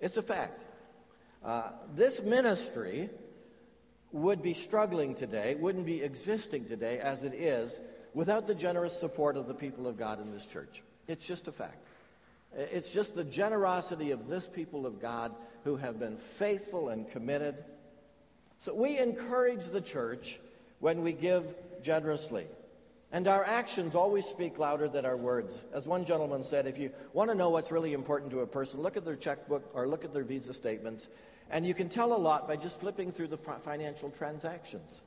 It's 0.00 0.16
a 0.16 0.22
fact. 0.22 0.62
Uh, 1.46 1.70
this 1.94 2.20
ministry 2.22 3.08
would 4.10 4.42
be 4.42 4.52
struggling 4.52 5.14
today, 5.14 5.54
wouldn't 5.54 5.86
be 5.86 6.02
existing 6.02 6.64
today 6.64 6.98
as 6.98 7.22
it 7.22 7.34
is 7.34 7.78
without 8.14 8.48
the 8.48 8.54
generous 8.54 8.98
support 8.98 9.36
of 9.36 9.46
the 9.46 9.54
people 9.54 9.86
of 9.86 9.96
God 9.96 10.20
in 10.20 10.32
this 10.32 10.44
church. 10.44 10.82
It's 11.06 11.24
just 11.24 11.46
a 11.46 11.52
fact. 11.52 11.78
It's 12.56 12.92
just 12.92 13.14
the 13.14 13.22
generosity 13.22 14.10
of 14.10 14.26
this 14.26 14.48
people 14.48 14.86
of 14.86 15.00
God 15.00 15.32
who 15.62 15.76
have 15.76 16.00
been 16.00 16.16
faithful 16.16 16.88
and 16.88 17.08
committed. 17.08 17.54
So 18.58 18.74
we 18.74 18.98
encourage 18.98 19.66
the 19.66 19.80
church 19.80 20.40
when 20.80 21.02
we 21.02 21.12
give 21.12 21.44
generously. 21.80 22.46
And 23.12 23.28
our 23.28 23.44
actions 23.44 23.94
always 23.94 24.26
speak 24.26 24.58
louder 24.58 24.88
than 24.88 25.06
our 25.06 25.16
words. 25.16 25.62
As 25.72 25.86
one 25.86 26.04
gentleman 26.04 26.42
said, 26.42 26.66
if 26.66 26.76
you 26.76 26.90
want 27.12 27.30
to 27.30 27.36
know 27.36 27.50
what's 27.50 27.70
really 27.70 27.92
important 27.92 28.32
to 28.32 28.40
a 28.40 28.46
person, 28.46 28.80
look 28.80 28.96
at 28.96 29.04
their 29.04 29.14
checkbook 29.14 29.70
or 29.74 29.86
look 29.86 30.04
at 30.04 30.12
their 30.12 30.24
visa 30.24 30.52
statements. 30.52 31.08
And 31.50 31.66
you 31.66 31.74
can 31.74 31.88
tell 31.88 32.12
a 32.12 32.18
lot 32.18 32.48
by 32.48 32.56
just 32.56 32.80
flipping 32.80 33.12
through 33.12 33.28
the 33.28 33.36
financial 33.36 34.10
transactions. 34.10 35.00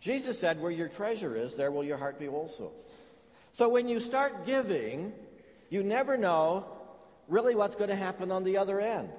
Jesus 0.00 0.38
said, 0.38 0.60
Where 0.60 0.70
your 0.70 0.88
treasure 0.88 1.36
is, 1.36 1.54
there 1.54 1.70
will 1.70 1.84
your 1.84 1.96
heart 1.96 2.18
be 2.18 2.28
also. 2.28 2.72
So 3.52 3.68
when 3.68 3.88
you 3.88 4.00
start 4.00 4.46
giving, 4.46 5.12
you 5.70 5.82
never 5.82 6.16
know 6.16 6.66
really 7.28 7.54
what's 7.54 7.76
going 7.76 7.90
to 7.90 7.96
happen 7.96 8.30
on 8.30 8.44
the 8.44 8.58
other 8.58 8.80
end. 8.80 9.10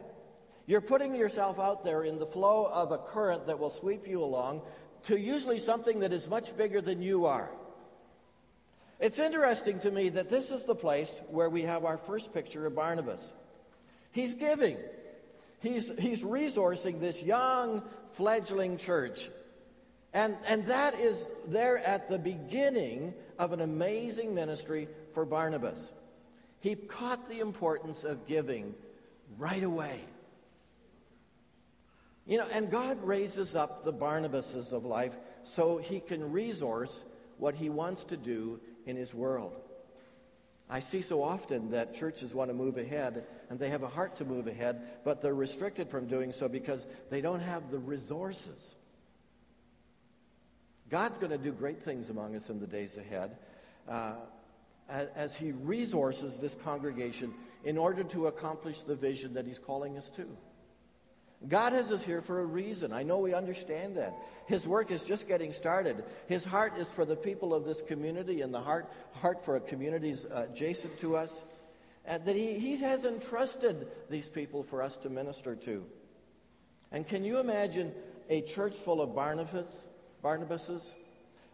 You're 0.67 0.81
putting 0.81 1.15
yourself 1.15 1.59
out 1.59 1.83
there 1.83 2.03
in 2.03 2.19
the 2.19 2.25
flow 2.25 2.65
of 2.71 2.91
a 2.91 2.97
current 2.97 3.47
that 3.47 3.59
will 3.59 3.69
sweep 3.69 4.07
you 4.07 4.23
along 4.23 4.61
to 5.03 5.19
usually 5.19 5.59
something 5.59 5.99
that 5.99 6.13
is 6.13 6.29
much 6.29 6.55
bigger 6.55 6.81
than 6.81 7.01
you 7.01 7.25
are. 7.25 7.49
It's 8.99 9.17
interesting 9.17 9.79
to 9.79 9.91
me 9.91 10.09
that 10.09 10.29
this 10.29 10.51
is 10.51 10.63
the 10.63 10.75
place 10.75 11.19
where 11.27 11.49
we 11.49 11.63
have 11.63 11.85
our 11.85 11.97
first 11.97 12.33
picture 12.33 12.67
of 12.67 12.75
Barnabas. 12.75 13.33
He's 14.11 14.35
giving. 14.35 14.77
He's, 15.61 15.97
he's 15.99 16.23
resourcing 16.23 16.99
this 16.99 17.23
young, 17.23 17.83
fledgling 18.11 18.77
church 18.77 19.29
and, 20.13 20.35
and 20.47 20.65
that 20.65 20.99
is 20.99 21.29
there 21.47 21.77
at 21.77 22.09
the 22.09 22.19
beginning 22.19 23.13
of 23.39 23.53
an 23.53 23.61
amazing 23.61 24.35
ministry 24.35 24.87
for 25.13 25.25
Barnabas. 25.25 25.91
He 26.59 26.75
caught 26.75 27.29
the 27.29 27.39
importance 27.39 28.03
of 28.03 28.27
giving 28.27 28.75
right 29.37 29.63
away. 29.63 29.99
You 32.27 32.37
know, 32.37 32.47
and 32.53 32.69
God 32.69 33.01
raises 33.03 33.55
up 33.55 33.83
the 33.83 33.93
Barnabases 33.93 34.73
of 34.73 34.85
life 34.85 35.17
so 35.43 35.77
he 35.77 35.99
can 35.99 36.31
resource 36.31 37.03
what 37.37 37.55
he 37.55 37.69
wants 37.69 38.03
to 38.05 38.17
do 38.17 38.59
in 38.85 38.95
his 38.95 39.13
world. 39.13 39.53
I 40.73 40.79
see 40.79 41.01
so 41.01 41.21
often 41.21 41.71
that 41.71 41.93
churches 41.93 42.33
want 42.33 42.49
to 42.49 42.53
move 42.53 42.77
ahead 42.77 43.25
and 43.49 43.59
they 43.59 43.69
have 43.69 43.83
a 43.83 43.89
heart 43.89 44.15
to 44.17 44.25
move 44.25 44.47
ahead, 44.47 44.81
but 45.03 45.21
they're 45.21 45.35
restricted 45.35 45.89
from 45.89 46.07
doing 46.07 46.31
so 46.31 46.47
because 46.47 46.87
they 47.09 47.19
don't 47.19 47.41
have 47.41 47.69
the 47.69 47.77
resources. 47.77 48.75
God's 50.89 51.19
going 51.19 51.31
to 51.31 51.37
do 51.37 51.51
great 51.51 51.83
things 51.83 52.09
among 52.09 52.37
us 52.37 52.49
in 52.49 52.61
the 52.61 52.67
days 52.67 52.97
ahead 52.97 53.35
uh, 53.89 54.13
as 54.87 55.35
He 55.35 55.51
resources 55.51 56.37
this 56.37 56.55
congregation 56.55 57.33
in 57.65 57.77
order 57.77 58.05
to 58.05 58.27
accomplish 58.27 58.81
the 58.81 58.95
vision 58.95 59.33
that 59.33 59.45
He's 59.45 59.59
calling 59.59 59.97
us 59.97 60.09
to. 60.11 60.25
God 61.47 61.73
has 61.73 61.91
us 61.91 62.03
here 62.03 62.21
for 62.21 62.39
a 62.39 62.45
reason. 62.45 62.93
I 62.93 63.03
know 63.03 63.19
we 63.19 63.33
understand 63.33 63.97
that. 63.97 64.13
His 64.45 64.67
work 64.67 64.91
is 64.91 65.05
just 65.05 65.27
getting 65.27 65.53
started. 65.53 66.03
His 66.27 66.45
heart 66.45 66.77
is 66.77 66.91
for 66.91 67.03
the 67.03 67.15
people 67.15 67.53
of 67.53 67.65
this 67.65 67.81
community 67.81 68.41
and 68.41 68.53
the 68.53 68.61
heart, 68.61 68.91
heart 69.13 69.43
for 69.43 69.59
communities 69.59 70.25
uh, 70.25 70.47
adjacent 70.51 70.99
to 70.99 71.17
us. 71.17 71.43
And 72.05 72.25
that 72.25 72.35
he, 72.35 72.59
he 72.59 72.77
has 72.77 73.05
entrusted 73.05 73.87
these 74.09 74.29
people 74.29 74.61
for 74.63 74.81
us 74.81 74.97
to 74.97 75.09
minister 75.09 75.55
to. 75.55 75.83
And 76.91 77.07
can 77.07 77.23
you 77.23 77.39
imagine 77.39 77.93
a 78.31 78.41
church 78.41 78.77
full 78.77 79.01
of 79.01 79.13
Barnabas, 79.13 79.85
Barnabases. 80.23 80.93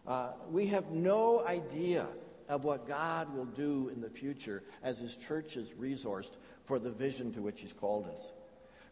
Uh, 0.06 0.30
we 0.50 0.66
have 0.68 0.90
no 0.92 1.44
idea 1.44 2.06
of 2.48 2.64
what 2.64 2.86
God 2.86 3.34
will 3.34 3.46
do 3.46 3.90
in 3.92 4.00
the 4.00 4.08
future 4.08 4.62
as 4.82 4.98
His 4.98 5.16
church 5.16 5.56
is 5.56 5.72
resourced 5.72 6.36
for 6.64 6.78
the 6.78 6.90
vision 6.90 7.32
to 7.34 7.42
which 7.42 7.60
He's 7.60 7.72
called 7.72 8.06
us. 8.06 8.32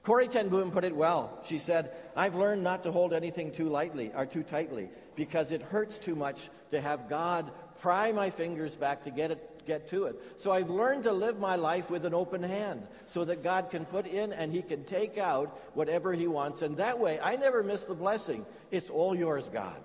Corrie 0.07 0.29
ten 0.29 0.49
Boom 0.49 0.71
put 0.71 0.85
it 0.85 0.95
well. 0.95 1.37
She 1.45 1.59
said, 1.59 1.91
I've 2.15 2.37
learned 2.37 2.63
not 2.63 2.85
to 2.85 2.93
hold 2.93 3.13
anything 3.13 3.51
too 3.51 3.69
lightly 3.69 4.13
or 4.15 4.25
too 4.25 4.45
tightly 4.45 4.89
because 5.17 5.51
it 5.51 5.61
hurts 5.61 5.99
too 5.99 6.15
much 6.15 6.49
to 6.71 6.81
have 6.81 7.09
God 7.09 7.51
pry 7.81 8.13
my 8.13 8.31
fingers 8.31 8.77
back 8.77 9.03
to 9.03 9.11
get 9.11 9.33
it 9.33 9.67
get 9.67 9.89
to 9.89 10.05
it. 10.05 10.15
So 10.37 10.53
I've 10.53 10.71
learned 10.71 11.03
to 11.03 11.13
live 11.13 11.41
my 11.41 11.57
life 11.57 11.91
with 11.91 12.07
an 12.07 12.15
open 12.15 12.41
hand 12.41 12.87
so 13.09 13.25
that 13.25 13.43
God 13.43 13.69
can 13.69 13.85
put 13.85 14.07
in 14.07 14.33
and 14.33 14.53
He 14.53 14.63
can 14.63 14.85
take 14.85 15.19
out 15.19 15.61
whatever 15.75 16.13
He 16.13 16.29
wants. 16.29 16.63
And 16.63 16.77
that 16.77 17.01
way, 17.01 17.19
I 17.21 17.35
never 17.35 17.65
miss 17.65 17.87
the 17.87 17.95
blessing. 17.95 18.47
It's 18.71 18.91
all 18.91 19.13
yours, 19.13 19.49
God. 19.49 19.83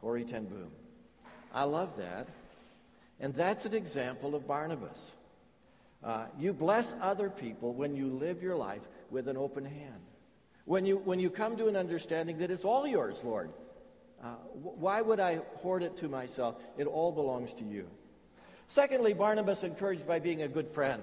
Corrie 0.00 0.24
ten 0.24 0.46
Boom. 0.46 0.72
I 1.54 1.62
love 1.62 1.96
that. 1.98 2.26
And 3.20 3.32
that's 3.32 3.64
an 3.64 3.74
example 3.74 4.34
of 4.34 4.48
Barnabas. 4.48 5.14
Uh, 6.02 6.26
you 6.36 6.52
bless 6.52 6.96
other 7.00 7.30
people 7.30 7.74
when 7.74 7.94
you 7.94 8.08
live 8.08 8.42
your 8.42 8.56
life 8.56 8.82
with 9.10 9.28
an 9.28 9.36
open 9.36 9.64
hand. 9.64 10.02
When 10.64 10.84
you, 10.84 10.98
when 10.98 11.20
you 11.20 11.30
come 11.30 11.56
to 11.58 11.68
an 11.68 11.76
understanding 11.76 12.38
that 12.38 12.50
it's 12.50 12.64
all 12.64 12.86
yours, 12.86 13.22
Lord. 13.22 13.50
Uh, 14.22 14.28
why 14.54 15.00
would 15.00 15.20
I 15.20 15.36
hoard 15.56 15.82
it 15.82 15.98
to 15.98 16.08
myself? 16.08 16.56
It 16.78 16.86
all 16.86 17.12
belongs 17.12 17.54
to 17.54 17.64
you. 17.64 17.86
Secondly, 18.68 19.12
Barnabas 19.12 19.62
encouraged 19.62 20.06
by 20.06 20.18
being 20.18 20.42
a 20.42 20.48
good 20.48 20.68
friend. 20.68 21.02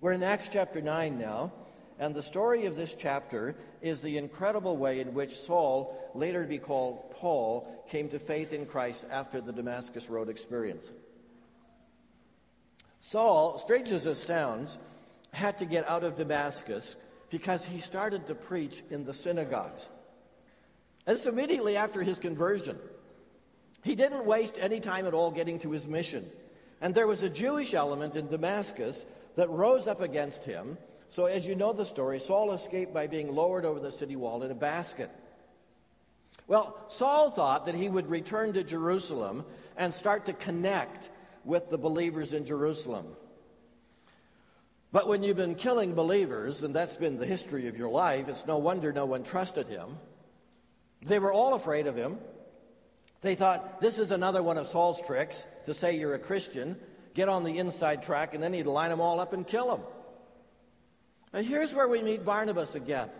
We're 0.00 0.12
in 0.12 0.22
Acts 0.22 0.48
chapter 0.52 0.80
9 0.80 1.18
now, 1.18 1.52
and 1.98 2.14
the 2.14 2.22
story 2.22 2.66
of 2.66 2.76
this 2.76 2.94
chapter 2.94 3.56
is 3.80 4.02
the 4.02 4.18
incredible 4.18 4.76
way 4.76 5.00
in 5.00 5.14
which 5.14 5.34
Saul, 5.34 6.10
later 6.14 6.42
to 6.42 6.48
be 6.48 6.58
called 6.58 7.10
Paul, 7.12 7.84
came 7.88 8.08
to 8.10 8.18
faith 8.18 8.52
in 8.52 8.66
Christ 8.66 9.06
after 9.10 9.40
the 9.40 9.52
Damascus 9.52 10.10
Road 10.10 10.28
experience. 10.28 10.90
Saul, 13.00 13.58
strange 13.58 13.90
as 13.92 14.06
it 14.06 14.16
sounds, 14.16 14.78
had 15.36 15.58
to 15.58 15.66
get 15.66 15.88
out 15.88 16.02
of 16.02 16.16
Damascus 16.16 16.96
because 17.28 17.64
he 17.64 17.80
started 17.80 18.26
to 18.26 18.34
preach 18.34 18.82
in 18.90 19.04
the 19.04 19.12
synagogues. 19.12 19.88
And 21.06 21.14
this 21.16 21.26
immediately 21.26 21.76
after 21.76 22.02
his 22.02 22.18
conversion. 22.18 22.78
He 23.84 23.94
didn't 23.94 24.24
waste 24.24 24.56
any 24.58 24.80
time 24.80 25.06
at 25.06 25.14
all 25.14 25.30
getting 25.30 25.58
to 25.60 25.70
his 25.70 25.86
mission. 25.86 26.28
And 26.80 26.94
there 26.94 27.06
was 27.06 27.22
a 27.22 27.28
Jewish 27.28 27.74
element 27.74 28.16
in 28.16 28.28
Damascus 28.28 29.04
that 29.36 29.50
rose 29.50 29.86
up 29.86 30.00
against 30.00 30.44
him. 30.44 30.78
So, 31.10 31.26
as 31.26 31.46
you 31.46 31.54
know 31.54 31.72
the 31.72 31.84
story, 31.84 32.18
Saul 32.18 32.52
escaped 32.52 32.92
by 32.92 33.06
being 33.06 33.34
lowered 33.34 33.64
over 33.64 33.78
the 33.78 33.92
city 33.92 34.16
wall 34.16 34.42
in 34.42 34.50
a 34.50 34.56
basket. 34.56 35.10
Well, 36.48 36.76
Saul 36.88 37.30
thought 37.30 37.66
that 37.66 37.74
he 37.74 37.88
would 37.88 38.08
return 38.08 38.54
to 38.54 38.64
Jerusalem 38.64 39.44
and 39.76 39.92
start 39.92 40.24
to 40.24 40.32
connect 40.32 41.10
with 41.44 41.70
the 41.70 41.78
believers 41.78 42.32
in 42.32 42.46
Jerusalem. 42.46 43.06
But 44.92 45.08
when 45.08 45.22
you've 45.22 45.36
been 45.36 45.56
killing 45.56 45.94
believers, 45.94 46.62
and 46.62 46.74
that's 46.74 46.96
been 46.96 47.18
the 47.18 47.26
history 47.26 47.68
of 47.68 47.76
your 47.76 47.90
life, 47.90 48.28
it's 48.28 48.46
no 48.46 48.58
wonder 48.58 48.92
no 48.92 49.04
one 49.04 49.24
trusted 49.24 49.66
him. 49.66 49.98
They 51.02 51.18
were 51.18 51.32
all 51.32 51.54
afraid 51.54 51.86
of 51.86 51.96
him. 51.96 52.18
They 53.20 53.34
thought, 53.34 53.80
this 53.80 53.98
is 53.98 54.10
another 54.10 54.42
one 54.42 54.58
of 54.58 54.68
Saul's 54.68 55.00
tricks 55.00 55.46
to 55.64 55.74
say 55.74 55.96
you're 55.96 56.14
a 56.14 56.18
Christian, 56.18 56.76
get 57.14 57.28
on 57.28 57.44
the 57.44 57.58
inside 57.58 58.02
track, 58.02 58.34
and 58.34 58.42
then 58.42 58.52
he'd 58.52 58.66
line 58.66 58.90
them 58.90 59.00
all 59.00 59.20
up 59.20 59.32
and 59.32 59.46
kill 59.46 59.68
them. 59.68 59.86
Now, 61.32 61.42
here's 61.42 61.74
where 61.74 61.88
we 61.88 62.02
meet 62.02 62.24
Barnabas 62.24 62.74
again. 62.74 63.10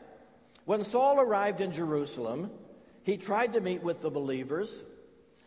When 0.64 0.84
Saul 0.84 1.20
arrived 1.20 1.60
in 1.60 1.72
Jerusalem, 1.72 2.50
he 3.02 3.16
tried 3.16 3.52
to 3.54 3.60
meet 3.60 3.82
with 3.82 4.00
the 4.02 4.10
believers, 4.10 4.82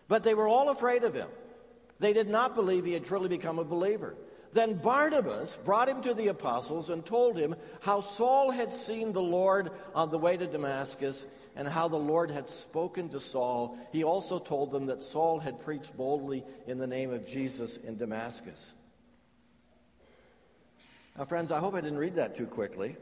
but 0.07 0.23
they 0.23 0.33
were 0.33 0.47
all 0.47 0.69
afraid 0.69 1.03
of 1.03 1.13
him. 1.13 1.27
They 1.99 2.13
did 2.13 2.29
not 2.29 2.55
believe 2.55 2.85
he 2.85 2.93
had 2.93 3.05
truly 3.05 3.27
become 3.27 3.59
a 3.59 3.65
believer. 3.65 4.15
Then 4.51 4.75
Barnabas 4.75 5.58
brought 5.58 5.89
him 5.89 6.01
to 6.01 6.13
the 6.13 6.27
apostles 6.27 6.89
and 6.89 7.06
told 7.06 7.38
him 7.38 7.56
how 7.82 8.00
Saul 8.00 8.50
had 8.50 8.74
seen 8.74 9.13
the 9.13 9.22
Lord 9.22 9.72
on 9.94 10.10
the 10.10 10.18
way 10.18 10.38
to 10.38 10.48
Damascus 10.48 11.25
and 11.56 11.68
how 11.68 11.88
the 11.88 11.98
Lord 11.98 12.32
had 12.32 12.50
spoken 12.50 13.10
to 13.10 13.20
Saul. 13.20 13.77
He 13.91 14.03
also 14.03 14.39
told 14.39 14.72
them 14.72 14.88
that 14.88 15.03
Saul 15.03 15.39
had 15.39 15.60
preached 15.60 15.96
boldly 15.96 16.44
in 16.68 16.79
the 16.79 16.88
name 16.88 17.12
of 17.12 17.27
Jesus 17.27 17.77
in 17.77 17.98
Damascus. 17.98 18.74
Now, 21.18 21.25
friends, 21.25 21.51
I 21.51 21.60
hope 21.60 21.75
I 21.75 21.82
didn't 21.82 22.00
read 22.00 22.15
that 22.15 22.36
too 22.36 22.48
quickly. 22.48 22.96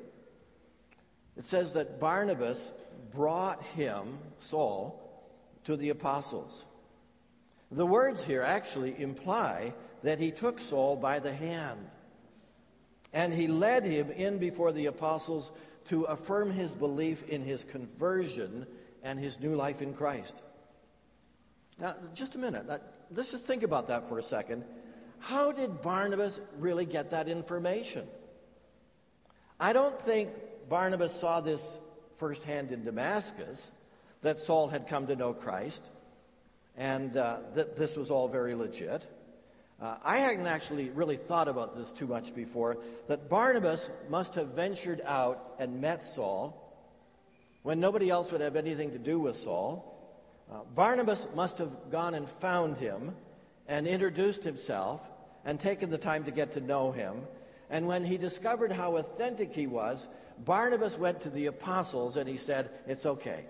It 1.38 1.46
says 1.46 1.74
that 1.74 2.00
Barnabas 2.00 2.72
brought 3.14 3.62
him, 3.64 4.18
Saul, 4.40 5.04
to 5.66 5.78
the 5.78 5.90
apostles. 5.90 6.66
The 7.72 7.86
words 7.86 8.26
here 8.26 8.42
actually 8.42 9.00
imply 9.00 9.74
that 10.04 10.20
he 10.20 10.32
took 10.32 10.60
Saul 10.60 10.96
by 10.96 11.20
the 11.20 11.34
hand 11.34 11.80
and 13.14 13.34
he 13.34 13.48
led 13.48 13.84
him 13.84 14.12
in 14.12 14.38
before 14.38 14.72
the 14.72 14.88
apostles 14.88 15.52
to 15.86 16.04
affirm 16.04 16.52
his 16.52 16.74
belief 16.74 17.28
in 17.30 17.44
his 17.44 17.64
conversion 17.64 18.68
and 19.04 19.20
his 19.20 19.40
new 19.40 19.56
life 19.56 19.82
in 19.82 19.94
Christ. 19.94 20.42
Now, 21.80 21.96
just 22.14 22.36
a 22.36 22.38
minute. 22.38 22.66
Let's 23.12 23.32
just 23.32 23.46
think 23.46 23.64
about 23.64 23.88
that 23.88 24.10
for 24.10 24.20
a 24.20 24.24
second. 24.24 24.66
How 25.20 25.52
did 25.52 25.82
Barnabas 25.82 26.40
really 26.58 26.86
get 26.86 27.12
that 27.12 27.28
information? 27.28 28.06
I 29.60 29.74
don't 29.74 30.00
think 30.02 30.30
Barnabas 30.70 31.18
saw 31.18 31.42
this 31.42 31.78
firsthand 32.18 32.72
in 32.72 32.84
Damascus, 32.84 33.72
that 34.22 34.40
Saul 34.40 34.68
had 34.68 34.88
come 34.88 35.08
to 35.08 35.16
know 35.16 35.34
Christ, 35.34 35.84
and 36.76 37.16
uh, 37.16 37.38
that 37.54 37.78
this 37.78 37.96
was 37.96 38.12
all 38.12 38.28
very 38.28 38.56
legit. 38.56 39.08
Uh, 39.80 39.96
I 40.04 40.18
hadn't 40.18 40.48
actually 40.48 40.90
really 40.90 41.18
thought 41.18 41.48
about 41.48 41.76
this 41.76 41.92
too 41.92 42.08
much 42.08 42.34
before, 42.34 42.78
that 43.08 43.30
Barnabas 43.30 43.90
must 44.10 44.34
have 44.36 44.48
ventured 44.50 45.02
out 45.06 45.56
and 45.60 45.82
met 45.82 46.04
Saul 46.04 46.64
when 47.62 47.80
nobody 47.80 48.10
else 48.10 48.32
would 48.32 48.42
have 48.42 48.56
anything 48.56 48.92
to 48.92 48.98
do 48.98 49.20
with 49.20 49.38
Saul. 49.38 49.94
Uh, 50.52 50.62
Barnabas 50.74 51.28
must 51.36 51.60
have 51.60 51.92
gone 51.92 52.16
and 52.16 52.28
found 52.28 52.78
him 52.78 53.14
and 53.68 53.86
introduced 53.86 54.44
himself 54.44 55.08
and 55.46 55.60
taken 55.60 55.90
the 55.90 55.98
time 55.98 56.24
to 56.24 56.32
get 56.32 56.54
to 56.54 56.62
know 56.62 56.92
him. 56.92 57.22
And 57.70 57.86
when 57.86 58.04
he 58.04 58.18
discovered 58.18 58.72
how 58.72 58.96
authentic 58.96 59.54
he 59.54 59.68
was, 59.68 60.08
Barnabas 60.44 60.98
went 60.98 61.22
to 61.22 61.30
the 61.30 61.48
apostles 61.48 62.18
and 62.18 62.28
he 62.28 62.38
said, 62.38 62.70
It's 62.88 63.06
okay. 63.06 63.46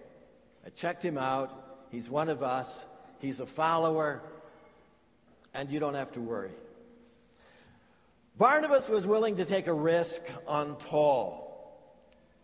I 0.65 0.69
checked 0.71 1.03
him 1.03 1.17
out. 1.17 1.87
He's 1.89 2.09
one 2.09 2.27
of 2.27 2.43
us. 2.43 2.85
He's 3.19 3.39
a 3.39 3.45
follower 3.45 4.23
and 5.53 5.69
you 5.69 5.79
don't 5.79 5.95
have 5.95 6.11
to 6.13 6.21
worry. 6.21 6.51
Barnabas 8.37 8.87
was 8.87 9.07
willing 9.07 9.37
to 9.37 9.45
take 9.45 9.67
a 9.67 9.73
risk 9.73 10.21
on 10.47 10.75
Paul. 10.75 11.43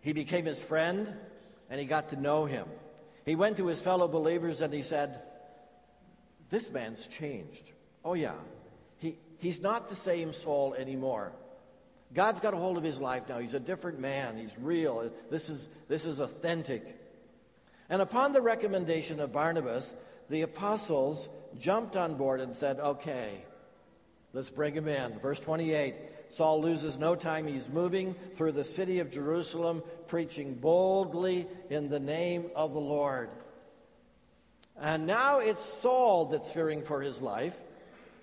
He 0.02 0.14
became 0.14 0.46
his 0.46 0.62
friend 0.62 1.14
and 1.70 1.80
he 1.80 1.86
got 1.86 2.10
to 2.10 2.16
know 2.16 2.46
him. 2.46 2.68
He 3.26 3.36
went 3.36 3.58
to 3.58 3.68
his 3.68 3.82
fellow 3.82 4.08
believers 4.08 4.62
and 4.62 4.74
he 4.74 4.82
said, 4.82 5.22
This 6.50 6.72
man's 6.72 7.08
changed. 7.08 7.64
Oh, 8.04 8.16
yeah. 8.16 8.36
He, 8.98 9.18
he's 9.38 9.62
not 9.62 9.88
the 9.88 9.96
same 9.96 10.34
Saul 10.34 10.74
anymore. 10.74 11.32
God's 12.14 12.40
got 12.40 12.54
a 12.54 12.58
hold 12.58 12.78
of 12.78 12.84
his 12.84 13.00
life 13.00 13.30
now. 13.30 13.40
He's 13.40 13.54
a 13.54 13.60
different 13.60 14.00
man. 14.00 14.38
He's 14.38 14.56
real. 14.60 15.10
This 15.30 15.50
is, 15.50 15.70
this 15.88 16.06
is 16.06 16.20
authentic. 16.20 16.84
And 17.90 18.02
upon 18.02 18.34
the 18.34 18.42
recommendation 18.42 19.20
of 19.20 19.32
Barnabas, 19.32 19.94
the 20.30 20.42
apostles 20.42 21.28
jumped 21.60 21.96
on 21.96 22.16
board 22.16 22.42
and 22.42 22.56
said, 22.56 22.80
Okay, 22.80 23.44
let's 24.34 24.50
bring 24.50 24.74
him 24.74 24.88
in. 24.88 25.20
Verse 25.20 25.40
28 25.40 25.96
Saul 26.30 26.62
loses 26.62 26.98
no 26.98 27.16
time. 27.16 27.46
He's 27.46 27.70
moving 27.70 28.16
through 28.36 28.54
the 28.54 28.64
city 28.64 29.00
of 29.00 29.12
Jerusalem, 29.12 29.84
preaching 30.08 30.56
boldly 30.56 31.46
in 31.70 31.90
the 31.90 32.00
name 32.00 32.50
of 32.56 32.74
the 32.74 32.80
Lord. 32.80 33.30
And 34.80 35.06
now 35.06 35.38
it's 35.38 35.64
Saul 35.64 36.26
that's 36.26 36.52
fearing 36.52 36.82
for 36.82 37.02
his 37.02 37.22
life 37.22 37.60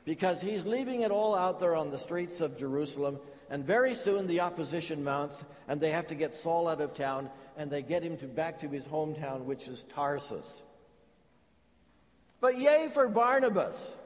because 0.05 0.41
he's 0.41 0.67
leaving 0.67 1.03
it 1.03 1.13
all 1.13 1.37
out 1.37 1.61
there 1.61 1.77
on 1.77 1.93
the 1.93 1.99
streets 1.99 2.41
of 2.41 2.59
Jerusalem. 2.59 3.21
And 3.49 3.65
very 3.65 3.95
soon 3.95 4.27
the 4.27 4.41
opposition 4.41 5.05
mounts, 5.05 5.45
and 5.69 5.81
they 5.81 5.91
have 5.91 6.09
to 6.09 6.17
get 6.17 6.35
Saul 6.35 6.67
out 6.67 6.81
of 6.81 6.95
town, 6.95 7.31
and 7.57 7.71
they 7.71 7.83
get 7.83 8.03
him 8.03 8.17
to, 8.19 8.27
back 8.27 8.59
to 8.61 8.69
his 8.69 8.87
hometown, 8.89 9.45
which 9.45 9.69
is 9.69 9.85
Tarsus. 9.85 10.63
But 12.41 12.59
yay 12.59 12.89
for 12.93 13.09
Barnabas. 13.09 13.97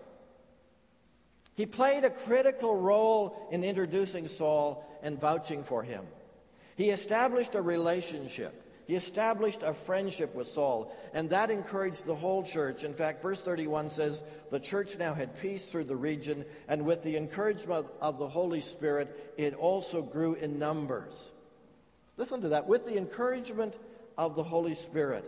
He 1.55 1.67
played 1.67 2.05
a 2.05 2.11
critical 2.11 2.81
role 2.81 3.49
in 3.53 3.63
introducing 3.63 4.27
Saul 4.27 4.85
and 5.03 5.21
vouching 5.21 5.63
for 5.63 5.83
him. 5.83 6.05
He 6.77 6.91
established 6.91 7.55
a 7.55 7.63
relationship. 7.63 8.61
He 8.87 8.97
established 8.97 9.63
a 9.63 9.73
friendship 9.73 10.35
with 10.35 10.49
Saul, 10.49 10.95
and 11.15 11.31
that 11.31 11.51
encouraged 11.51 12.05
the 12.05 12.15
whole 12.15 12.43
church. 12.43 12.85
In 12.85 12.93
fact, 12.93 13.23
verse 13.23 13.41
31 13.41 13.89
says, 13.89 14.23
The 14.51 14.61
church 14.61 14.99
now 14.99 15.15
had 15.15 15.41
peace 15.41 15.65
through 15.71 15.85
the 15.85 15.97
region, 15.97 16.45
and 16.69 16.85
with 16.85 17.03
the 17.03 17.17
encouragement 17.17 17.87
of 18.03 18.19
the 18.19 18.29
Holy 18.29 18.61
Spirit, 18.61 19.33
it 19.39 19.55
also 19.55 20.03
grew 20.03 20.35
in 20.35 20.59
numbers. 20.59 21.31
Listen 22.19 22.43
to 22.43 22.51
that. 22.51 22.67
With 22.67 22.85
the 22.85 22.99
encouragement 22.99 23.75
of 24.19 24.35
the 24.35 24.43
Holy 24.43 24.75
Spirit. 24.75 25.25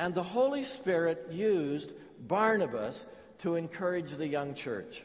And 0.00 0.14
the 0.14 0.22
Holy 0.22 0.64
Spirit 0.64 1.26
used 1.30 1.92
Barnabas 2.26 3.04
to 3.40 3.56
encourage 3.56 4.12
the 4.12 4.26
young 4.26 4.54
church. 4.54 5.02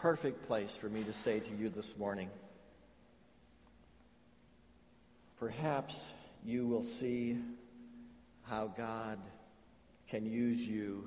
Perfect 0.00 0.46
place 0.46 0.78
for 0.78 0.88
me 0.88 1.02
to 1.02 1.12
say 1.12 1.40
to 1.40 1.54
you 1.56 1.68
this 1.68 1.98
morning. 1.98 2.30
Perhaps 5.38 6.02
you 6.42 6.66
will 6.66 6.84
see 6.84 7.36
how 8.48 8.68
God 8.68 9.18
can 10.08 10.24
use 10.24 10.66
you 10.66 11.06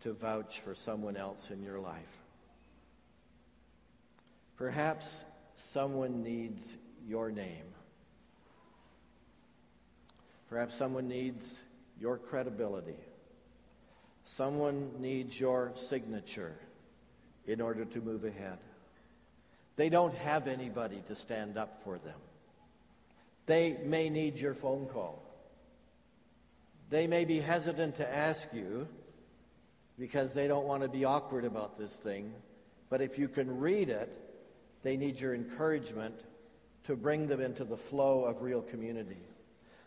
to 0.00 0.14
vouch 0.14 0.60
for 0.60 0.74
someone 0.74 1.18
else 1.18 1.50
in 1.50 1.62
your 1.62 1.80
life. 1.80 2.18
Perhaps 4.56 5.26
someone 5.54 6.22
needs 6.22 6.76
your 7.06 7.30
name. 7.30 7.74
Perhaps 10.48 10.74
someone 10.74 11.08
needs 11.08 11.60
your 12.00 12.18
credibility. 12.18 12.98
Someone 14.24 14.90
needs 14.98 15.38
your 15.38 15.72
signature 15.74 16.54
in 17.46 17.60
order 17.60 17.84
to 17.84 18.00
move 18.00 18.24
ahead. 18.24 18.58
They 19.76 19.88
don't 19.88 20.14
have 20.14 20.46
anybody 20.46 21.02
to 21.08 21.14
stand 21.14 21.58
up 21.58 21.82
for 21.82 21.98
them. 21.98 22.18
They 23.46 23.76
may 23.84 24.08
need 24.08 24.38
your 24.38 24.54
phone 24.54 24.86
call. 24.86 25.22
They 26.90 27.06
may 27.06 27.24
be 27.24 27.40
hesitant 27.40 27.96
to 27.96 28.14
ask 28.14 28.48
you 28.54 28.86
because 29.98 30.32
they 30.32 30.48
don't 30.48 30.66
want 30.66 30.82
to 30.82 30.88
be 30.88 31.04
awkward 31.04 31.44
about 31.44 31.78
this 31.78 31.96
thing. 31.96 32.32
But 32.88 33.00
if 33.00 33.18
you 33.18 33.28
can 33.28 33.58
read 33.58 33.88
it, 33.88 34.12
they 34.82 34.96
need 34.96 35.20
your 35.20 35.34
encouragement 35.34 36.14
to 36.84 36.96
bring 36.96 37.26
them 37.26 37.40
into 37.40 37.64
the 37.64 37.76
flow 37.76 38.24
of 38.24 38.42
real 38.42 38.62
community. 38.62 39.22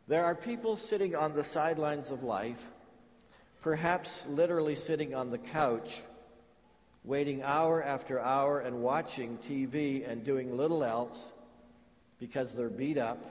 There 0.08 0.24
are 0.24 0.36
people 0.36 0.78
sitting 0.78 1.16
on 1.16 1.34
the 1.34 1.44
sidelines 1.44 2.12
of 2.12 2.24
life, 2.24 2.72
perhaps 3.62 4.26
literally 4.28 4.76
sitting 4.76 5.14
on 5.14 5.32
the 5.32 5.38
couch, 5.38 6.02
waiting 7.04 7.44
hour 7.44 7.84
after 7.84 8.18
hour 8.18 8.62
and 8.62 8.82
watching 8.82 9.38
TV 9.40 10.10
and 10.10 10.24
doing 10.24 10.56
little 10.56 10.86
else 10.86 11.30
because 12.20 12.56
they're 12.56 12.70
beat 12.70 12.98
up 12.98 13.22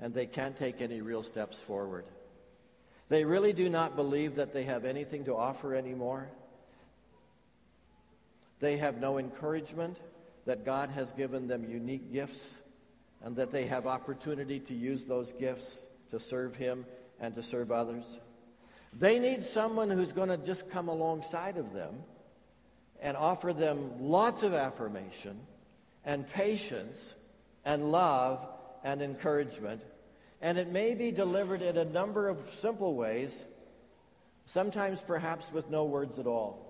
and 0.00 0.12
they 0.12 0.26
can't 0.26 0.56
take 0.56 0.80
any 0.80 1.00
real 1.00 1.22
steps 1.22 1.60
forward. 1.60 2.04
They 3.08 3.24
really 3.24 3.52
do 3.52 3.68
not 3.68 3.94
believe 3.94 4.34
that 4.34 4.52
they 4.52 4.64
have 4.64 4.84
anything 4.84 5.24
to 5.26 5.36
offer 5.36 5.76
anymore. 5.76 6.28
They 8.58 8.78
have 8.78 9.00
no 9.00 9.18
encouragement 9.18 9.96
that 10.44 10.64
God 10.64 10.90
has 10.90 11.12
given 11.12 11.46
them 11.46 11.70
unique 11.70 12.12
gifts 12.12 12.56
and 13.22 13.36
that 13.36 13.52
they 13.52 13.66
have 13.66 13.86
opportunity 13.86 14.58
to 14.60 14.74
use 14.74 15.06
those 15.06 15.32
gifts 15.32 15.86
to 16.10 16.20
serve 16.20 16.56
Him 16.56 16.84
and 17.20 17.34
to 17.34 17.42
serve 17.42 17.70
others. 17.70 18.18
They 18.98 19.18
need 19.18 19.44
someone 19.44 19.90
who's 19.90 20.12
going 20.12 20.30
to 20.30 20.36
just 20.36 20.70
come 20.70 20.88
alongside 20.88 21.56
of 21.56 21.72
them 21.72 21.94
and 23.00 23.16
offer 23.16 23.52
them 23.52 23.92
lots 24.00 24.42
of 24.42 24.52
affirmation 24.52 25.38
and 26.04 26.28
patience 26.30 27.14
and 27.64 27.92
love 27.92 28.46
and 28.82 29.02
encouragement. 29.02 29.82
And 30.42 30.58
it 30.58 30.72
may 30.72 30.94
be 30.94 31.12
delivered 31.12 31.62
in 31.62 31.76
a 31.76 31.84
number 31.84 32.28
of 32.28 32.38
simple 32.52 32.94
ways, 32.94 33.44
sometimes 34.46 35.00
perhaps 35.02 35.52
with 35.52 35.70
no 35.70 35.84
words 35.84 36.18
at 36.18 36.26
all. 36.26 36.66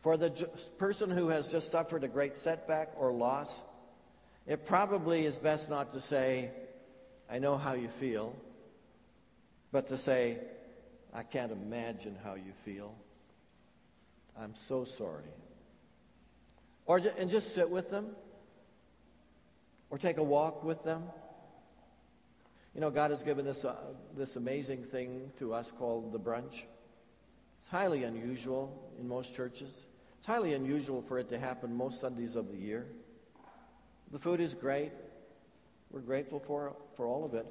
For 0.00 0.16
the 0.16 0.30
person 0.78 1.10
who 1.10 1.28
has 1.28 1.50
just 1.50 1.72
suffered 1.72 2.04
a 2.04 2.08
great 2.08 2.36
setback 2.36 2.92
or 2.96 3.12
loss, 3.12 3.60
it 4.46 4.64
probably 4.64 5.26
is 5.26 5.36
best 5.36 5.68
not 5.68 5.92
to 5.92 6.00
say, 6.00 6.50
I 7.28 7.40
know 7.40 7.56
how 7.56 7.74
you 7.74 7.88
feel, 7.88 8.36
but 9.76 9.88
to 9.88 9.98
say, 9.98 10.38
I 11.12 11.22
can't 11.22 11.52
imagine 11.52 12.16
how 12.24 12.32
you 12.32 12.54
feel. 12.64 12.94
I'm 14.34 14.54
so 14.54 14.84
sorry. 14.84 15.34
Or, 16.86 17.02
and 17.18 17.28
just 17.28 17.54
sit 17.54 17.68
with 17.68 17.90
them, 17.90 18.06
or 19.90 19.98
take 19.98 20.16
a 20.16 20.22
walk 20.22 20.64
with 20.64 20.82
them. 20.82 21.02
You 22.74 22.80
know, 22.80 22.88
God 22.88 23.10
has 23.10 23.22
given 23.22 23.46
us 23.46 23.66
uh, 23.66 23.76
this 24.16 24.36
amazing 24.36 24.82
thing 24.82 25.30
to 25.40 25.52
us 25.52 25.72
called 25.72 26.10
the 26.10 26.20
brunch. 26.20 26.62
It's 27.60 27.68
highly 27.70 28.04
unusual 28.04 28.90
in 28.98 29.06
most 29.06 29.36
churches. 29.36 29.84
It's 30.16 30.26
highly 30.26 30.54
unusual 30.54 31.02
for 31.02 31.18
it 31.18 31.28
to 31.28 31.38
happen 31.38 31.76
most 31.76 32.00
Sundays 32.00 32.34
of 32.34 32.48
the 32.48 32.56
year. 32.56 32.86
The 34.10 34.18
food 34.18 34.40
is 34.40 34.54
great. 34.54 34.92
We're 35.90 36.00
grateful 36.00 36.40
for, 36.40 36.74
for 36.94 37.06
all 37.06 37.26
of 37.26 37.34
it. 37.34 37.44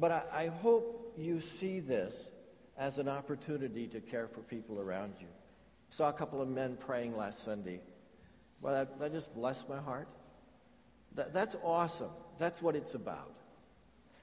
But 0.00 0.10
I, 0.10 0.22
I 0.32 0.46
hope 0.48 1.04
you 1.18 1.40
see 1.40 1.80
this 1.80 2.30
as 2.76 2.98
an 2.98 3.08
opportunity 3.08 3.86
to 3.88 4.00
care 4.00 4.28
for 4.28 4.40
people 4.40 4.80
around 4.80 5.14
you. 5.20 5.28
Saw 5.90 6.08
a 6.08 6.12
couple 6.12 6.42
of 6.42 6.48
men 6.48 6.76
praying 6.76 7.16
last 7.16 7.42
Sunday. 7.44 7.80
Well, 8.60 8.74
that, 8.74 8.98
that 8.98 9.12
just 9.12 9.34
blessed 9.34 9.68
my 9.68 9.78
heart. 9.78 10.08
That, 11.14 11.32
that's 11.32 11.56
awesome. 11.62 12.10
That's 12.38 12.60
what 12.60 12.76
it's 12.76 12.94
about. 12.94 13.32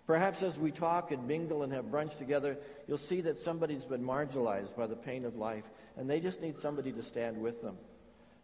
Perhaps 0.06 0.43
as 0.43 0.60
we 0.60 0.71
talk 0.71 1.12
and 1.12 1.27
mingle 1.27 1.63
and 1.63 1.71
have 1.71 1.86
brunch 1.86 2.17
together, 2.17 2.58
you'll 2.88 2.97
see 2.97 3.21
that 3.21 3.39
somebody's 3.39 3.86
been 3.86 4.03
marginalized 4.03 4.75
by 4.75 4.86
the 4.86 4.95
pain 4.95 5.23
of 5.23 5.38
life, 5.38 5.63
and 5.95 6.10
they 6.10 6.19
just 6.19 6.41
need 6.41 6.58
somebody 6.58 6.91
to 6.91 7.01
stand 7.01 7.41
with 7.41 7.62
them. 7.62 7.77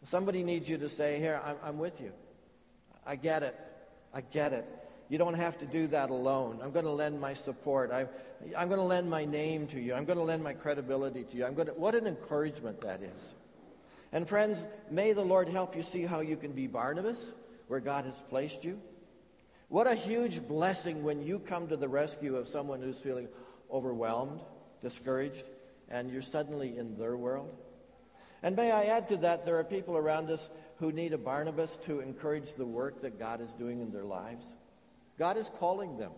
Somebody 0.03 0.43
needs 0.43 0.69
you 0.69 0.77
to 0.77 0.87
say, 0.87 1.19
Here, 1.19 1.41
I'm, 1.43 1.57
I'm 1.61 1.77
with 1.77 1.99
you. 1.99 2.13
I 3.05 3.17
get 3.17 3.43
it. 3.43 3.55
I 4.13 4.21
get 4.21 4.53
it. 4.53 4.65
You 5.09 5.17
don't 5.17 5.33
have 5.33 5.57
to 5.59 5.65
do 5.65 5.87
that 5.87 6.11
alone. 6.11 6.59
I'm 6.63 6.71
going 6.71 6.85
to 6.85 6.91
lend 6.91 7.19
my 7.19 7.33
support. 7.33 7.91
I, 7.91 8.07
I'm 8.55 8.67
going 8.67 8.79
to 8.79 8.85
lend 8.85 9.09
my 9.09 9.25
name 9.25 9.65
to 9.67 9.79
you. 9.79 9.95
I'm 9.95 10.05
going 10.05 10.19
to 10.19 10.23
lend 10.23 10.43
my 10.43 10.53
credibility 10.53 11.23
to 11.23 11.37
you. 11.37 11.45
I'm 11.45 11.55
going 11.55 11.67
to, 11.67 11.73
what 11.73 11.95
an 11.95 12.05
encouragement 12.05 12.81
that 12.81 13.01
is. 13.01 13.33
And 14.11 14.29
friends, 14.29 14.65
may 14.89 15.13
the 15.13 15.25
Lord 15.25 15.49
help 15.49 15.75
you 15.75 15.81
see 15.81 16.03
how 16.03 16.19
you 16.19 16.37
can 16.37 16.51
be 16.51 16.67
Barnabas 16.67 17.31
where 17.67 17.79
God 17.79 18.05
has 18.05 18.21
placed 18.29 18.63
you. 18.63 18.79
What 19.67 19.87
a 19.87 19.95
huge 19.95 20.47
blessing 20.47 21.03
when 21.03 21.23
you 21.23 21.39
come 21.39 21.67
to 21.67 21.77
the 21.77 21.87
rescue 21.87 22.35
of 22.35 22.47
someone 22.47 22.81
who's 22.81 23.01
feeling 23.01 23.27
overwhelmed, 23.71 24.41
discouraged, 24.81 25.43
and 25.89 26.11
you're 26.11 26.21
suddenly 26.21 26.77
in 26.77 26.97
their 26.97 27.17
world. 27.17 27.55
And 28.41 28.55
may 28.55 28.71
I 28.71 28.85
add 28.85 29.07
to 29.09 29.17
that, 29.17 29.45
there 29.45 29.59
are 29.59 29.63
people 29.63 29.97
around 29.97 30.29
us 30.29 30.49
who 30.77 30.91
need 30.91 31.13
a 31.13 31.17
Barnabas 31.17 31.77
to 31.85 31.99
encourage 31.99 32.53
the 32.53 32.65
work 32.65 33.01
that 33.01 33.19
God 33.19 33.41
is 33.41 33.53
doing 33.53 33.81
in 33.81 33.91
their 33.91 34.05
lives. 34.05 34.45
God 35.19 35.37
is 35.37 35.51
calling 35.59 35.97
them. 35.97 36.11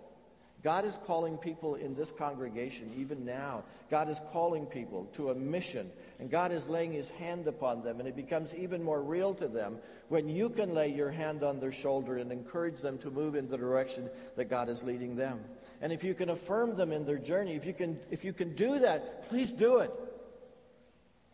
God 0.63 0.85
is 0.85 0.99
calling 1.07 1.37
people 1.37 1.73
in 1.73 1.95
this 1.95 2.11
congregation, 2.11 2.91
even 2.95 3.25
now. 3.25 3.63
God 3.89 4.09
is 4.09 4.21
calling 4.31 4.67
people 4.67 5.09
to 5.13 5.31
a 5.31 5.35
mission, 5.35 5.89
and 6.19 6.29
God 6.29 6.51
is 6.51 6.69
laying 6.69 6.93
his 6.93 7.09
hand 7.09 7.47
upon 7.47 7.81
them, 7.81 7.99
and 7.99 8.07
it 8.07 8.15
becomes 8.15 8.53
even 8.53 8.83
more 8.83 9.01
real 9.01 9.33
to 9.35 9.47
them 9.47 9.77
when 10.09 10.29
you 10.29 10.49
can 10.49 10.75
lay 10.75 10.89
your 10.89 11.09
hand 11.09 11.43
on 11.43 11.59
their 11.59 11.71
shoulder 11.71 12.17
and 12.17 12.31
encourage 12.31 12.79
them 12.79 12.99
to 12.99 13.09
move 13.09 13.33
in 13.33 13.49
the 13.49 13.57
direction 13.57 14.07
that 14.35 14.51
God 14.51 14.69
is 14.69 14.83
leading 14.83 15.15
them. 15.15 15.39
And 15.81 15.91
if 15.91 16.03
you 16.03 16.13
can 16.13 16.29
affirm 16.29 16.75
them 16.75 16.91
in 16.91 17.05
their 17.05 17.17
journey, 17.17 17.55
if 17.55 17.65
you 17.65 17.73
can, 17.73 17.99
if 18.11 18.23
you 18.23 18.33
can 18.33 18.53
do 18.53 18.79
that, 18.79 19.29
please 19.29 19.51
do 19.51 19.79
it. 19.79 19.91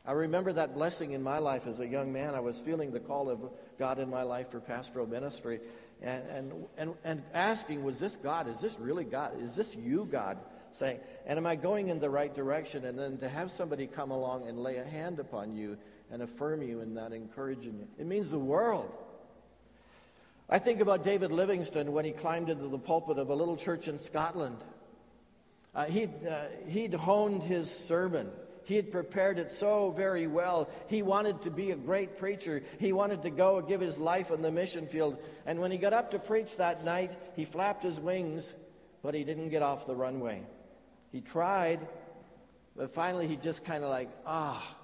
I 0.06 0.13
remember 0.13 0.53
that 0.53 0.73
blessing 0.73 1.12
in 1.12 1.21
my 1.21 1.39
life 1.39 1.67
as 1.67 1.82
a 1.82 1.86
young 1.86 2.13
man. 2.13 2.34
I 2.34 2.39
was 2.39 2.62
feeling 2.62 2.91
the 2.91 3.01
call 3.01 3.30
of 3.30 3.41
God 3.77 3.99
in 3.99 4.10
my 4.10 4.23
life 4.23 4.51
for 4.51 4.62
pastoral 4.62 5.06
ministry 5.06 5.60
and, 6.01 6.23
and, 6.29 6.53
and, 6.77 6.93
and 7.03 7.23
asking, 7.33 7.83
was 7.83 7.99
this 7.99 8.15
God? 8.15 8.47
Is 8.47 8.60
this 8.60 8.77
really 8.79 9.03
God? 9.03 9.41
Is 9.41 9.55
this 9.55 9.75
you, 9.75 10.07
God? 10.10 10.38
Saying, 10.71 10.99
and 11.25 11.38
am 11.38 11.45
I 11.45 11.55
going 11.55 11.88
in 11.89 11.99
the 11.99 12.10
right 12.10 12.33
direction? 12.33 12.86
And 12.86 12.99
then 12.99 13.17
to 13.19 13.29
have 13.29 13.51
somebody 13.51 13.88
come 13.88 14.12
along 14.12 14.47
and 14.47 14.60
lay 14.60 14.77
a 14.77 14.86
hand 14.86 15.19
upon 15.19 15.55
you 15.55 15.77
and 16.12 16.21
affirm 16.21 16.62
you 16.62 16.81
and 16.81 16.93
not 16.93 17.13
encouraging 17.13 17.79
you. 17.79 17.88
It 17.97 18.05
means 18.05 18.31
the 18.31 18.39
world. 18.39 18.91
I 20.49 20.60
think 20.60 20.79
about 20.79 21.03
David 21.03 21.31
Livingstone 21.31 21.91
when 21.91 22.05
he 22.05 22.12
climbed 22.12 22.49
into 22.49 22.67
the 22.67 22.77
pulpit 22.77 23.17
of 23.17 23.29
a 23.29 23.36
little 23.36 23.57
church 23.57 23.88
in 23.88 23.99
Scotland. 23.99 24.57
Uh, 25.75 25.86
he'd, 25.86 26.25
uh, 26.25 26.45
he'd 26.67 26.93
honed 26.93 27.43
his 27.43 27.69
sermon. 27.69 28.29
He 28.67 28.75
had 28.75 28.91
prepared 28.91 29.39
it 29.39 29.49
so 29.49 29.91
very 29.91 30.27
well. 30.27 30.69
He 30.88 31.01
wanted 31.01 31.43
to 31.43 31.49
be 31.49 31.71
a 31.71 31.77
great 31.77 32.17
preacher. 32.17 32.62
He 32.82 32.91
wanted 32.91 33.21
to 33.21 33.30
go 33.30 33.60
and 33.60 33.67
give 33.67 33.80
his 33.80 33.97
life 33.97 34.30
on 34.30 34.41
the 34.41 34.51
mission 34.51 34.88
field. 34.88 35.17
And 35.45 35.62
when 35.62 35.71
he 35.71 35.77
got 35.77 35.93
up 35.93 36.12
to 36.12 36.19
preach 36.19 36.58
that 36.58 36.84
night, 36.84 37.17
he 37.38 37.45
flapped 37.45 37.82
his 37.82 37.97
wings, 37.97 38.53
but 39.01 39.13
he 39.13 39.23
didn't 39.23 39.51
get 39.51 39.62
off 39.62 39.88
the 39.88 39.95
runway. 39.95 40.41
He 41.13 41.21
tried, 41.21 41.80
but 42.75 42.91
finally 42.91 43.25
he 43.25 43.38
just 43.38 43.63
kind 43.63 43.86
of 43.86 43.89
like, 43.89 44.10
ah. 44.25 44.75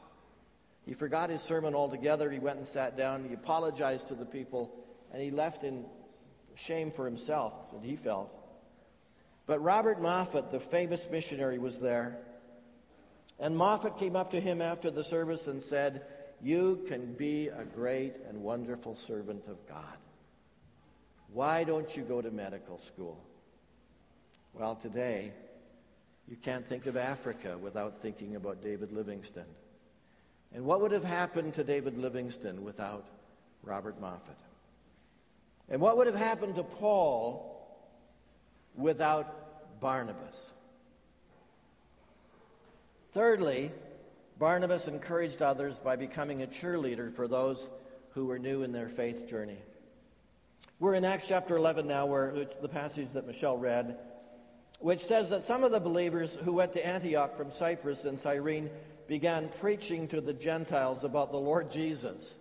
He 0.86 0.94
forgot 0.94 1.30
his 1.30 1.42
sermon 1.42 1.76
altogether. 1.76 2.32
He 2.32 2.40
went 2.40 2.60
and 2.60 2.68
sat 2.68 2.96
down. 2.96 3.26
He 3.28 3.34
apologized 3.34 4.08
to 4.08 4.16
the 4.16 4.26
people, 4.26 4.74
and 5.12 5.22
he 5.22 5.30
left 5.30 5.66
in 5.66 5.84
shame 6.56 6.90
for 6.90 7.04
himself 7.04 7.54
that 7.74 7.84
he 7.84 7.98
felt. 7.98 8.32
But 9.46 9.62
Robert 9.62 10.02
Moffat, 10.02 10.52
the 10.52 10.62
famous 10.62 11.06
missionary, 11.12 11.58
was 11.58 11.82
there. 11.82 12.18
And 13.40 13.58
Moffat 13.58 13.98
came 13.98 14.16
up 14.16 14.32
to 14.32 14.40
him 14.40 14.62
after 14.62 14.92
the 14.92 15.04
service 15.04 15.48
and 15.48 15.62
said, 15.62 16.04
You 16.42 16.84
can 16.88 17.14
be 17.14 17.48
a 17.48 17.66
great 17.66 18.16
and 18.28 18.42
wonderful 18.42 18.96
servant 18.96 19.48
of 19.48 19.68
God. 19.68 19.98
Why 21.34 21.64
don't 21.64 21.96
you 21.98 22.04
go 22.04 22.22
to 22.22 22.30
medical 22.30 22.80
school? 22.80 23.24
Well, 24.54 24.76
today, 24.76 25.32
you 26.28 26.38
can't 26.38 26.66
think 26.66 26.86
of 26.86 26.96
Africa 26.96 27.58
without 27.58 28.02
thinking 28.02 28.36
about 28.36 28.62
David 28.62 28.92
Livingstone. 28.92 29.44
And 30.54 30.66
what 30.66 30.82
would 30.82 30.92
have 30.92 31.04
happened 31.04 31.56
to 31.56 31.64
David 31.64 31.98
Livingstone 31.98 32.64
without 32.64 33.06
Robert 33.64 34.00
Moffat? 34.00 34.38
And 35.70 35.82
what 35.82 35.98
would 35.98 36.08
have 36.08 36.16
happened 36.16 36.56
to 36.56 36.64
Paul 36.64 37.50
without 38.76 39.80
Barnabas? 39.80 40.52
Thirdly, 43.14 43.72
Barnabas 44.40 44.88
encouraged 44.88 45.44
others 45.44 45.78
by 45.78 45.96
becoming 45.96 46.42
a 46.42 46.48
cheerleader 46.48 47.14
for 47.14 47.28
those 47.28 47.70
who 48.16 48.26
were 48.26 48.40
new 48.40 48.64
in 48.64 48.72
their 48.72 48.90
faith 48.90 49.30
journey. 49.30 49.60
We're 50.80 50.96
in 50.96 51.06
Acts 51.06 51.28
chapter 51.28 51.56
11 51.56 51.86
now, 51.86 52.08
where 52.08 52.30
it's 52.30 52.58
the 52.58 52.68
passage 52.68 53.10
that 53.14 53.28
Michelle 53.28 53.60
read, 53.60 54.00
which 54.80 55.00
says 55.00 55.30
that 55.30 55.44
some 55.44 55.64
of 55.64 55.72
the 55.72 55.80
believers 55.80 56.36
who 56.38 56.54
went 56.54 56.74
to 56.74 56.84
Antioch 56.84 57.38
from 57.38 57.52
Cyprus 57.52 58.06
and 58.06 58.20
Cyrene 58.20 58.72
began 59.08 59.50
preaching 59.60 60.08
to 60.08 60.20
the 60.20 60.34
Gentiles 60.34 61.04
about 61.04 61.32
the 61.32 61.38
Lord 61.38 61.72
Jesus. 61.72 62.34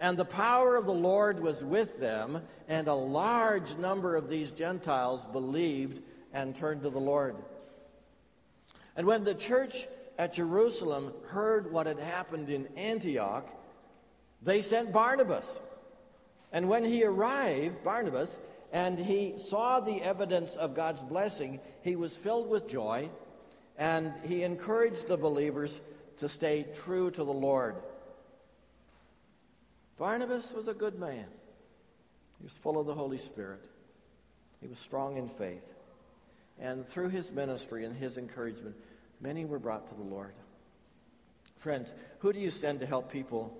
And 0.00 0.16
the 0.16 0.24
power 0.24 0.76
of 0.76 0.86
the 0.86 0.94
Lord 0.94 1.40
was 1.40 1.62
with 1.62 2.00
them, 2.00 2.40
and 2.68 2.88
a 2.88 2.94
large 2.94 3.76
number 3.76 4.16
of 4.16 4.30
these 4.30 4.50
Gentiles 4.50 5.26
believed 5.26 6.00
and 6.32 6.56
turned 6.56 6.84
to 6.84 6.90
the 6.90 6.98
Lord. 6.98 7.36
And 9.00 9.06
when 9.06 9.24
the 9.24 9.34
church 9.34 9.86
at 10.18 10.34
Jerusalem 10.34 11.14
heard 11.28 11.72
what 11.72 11.86
had 11.86 11.98
happened 11.98 12.50
in 12.50 12.68
Antioch, 12.76 13.48
they 14.42 14.60
sent 14.60 14.92
Barnabas. 14.92 15.58
And 16.52 16.68
when 16.68 16.84
he 16.84 17.02
arrived, 17.04 17.82
Barnabas, 17.82 18.36
and 18.74 18.98
he 18.98 19.36
saw 19.38 19.80
the 19.80 20.02
evidence 20.02 20.54
of 20.54 20.74
God's 20.74 21.00
blessing, 21.00 21.60
he 21.80 21.96
was 21.96 22.14
filled 22.14 22.50
with 22.50 22.68
joy, 22.68 23.08
and 23.78 24.12
he 24.28 24.42
encouraged 24.42 25.08
the 25.08 25.16
believers 25.16 25.80
to 26.18 26.28
stay 26.28 26.66
true 26.84 27.10
to 27.12 27.24
the 27.24 27.32
Lord. 27.32 27.76
Barnabas 29.96 30.52
was 30.52 30.68
a 30.68 30.74
good 30.74 30.98
man. 30.98 31.24
He 32.36 32.44
was 32.44 32.52
full 32.52 32.78
of 32.78 32.86
the 32.86 32.94
Holy 32.94 33.16
Spirit. 33.16 33.64
He 34.60 34.68
was 34.68 34.78
strong 34.78 35.16
in 35.16 35.26
faith. 35.26 35.64
And 36.60 36.86
through 36.86 37.08
his 37.08 37.32
ministry 37.32 37.86
and 37.86 37.96
his 37.96 38.18
encouragement, 38.18 38.76
Many 39.20 39.44
were 39.44 39.58
brought 39.58 39.88
to 39.88 39.94
the 39.94 40.02
Lord. 40.02 40.32
Friends, 41.56 41.92
who 42.20 42.32
do 42.32 42.40
you 42.40 42.50
send 42.50 42.80
to 42.80 42.86
help 42.86 43.12
people 43.12 43.56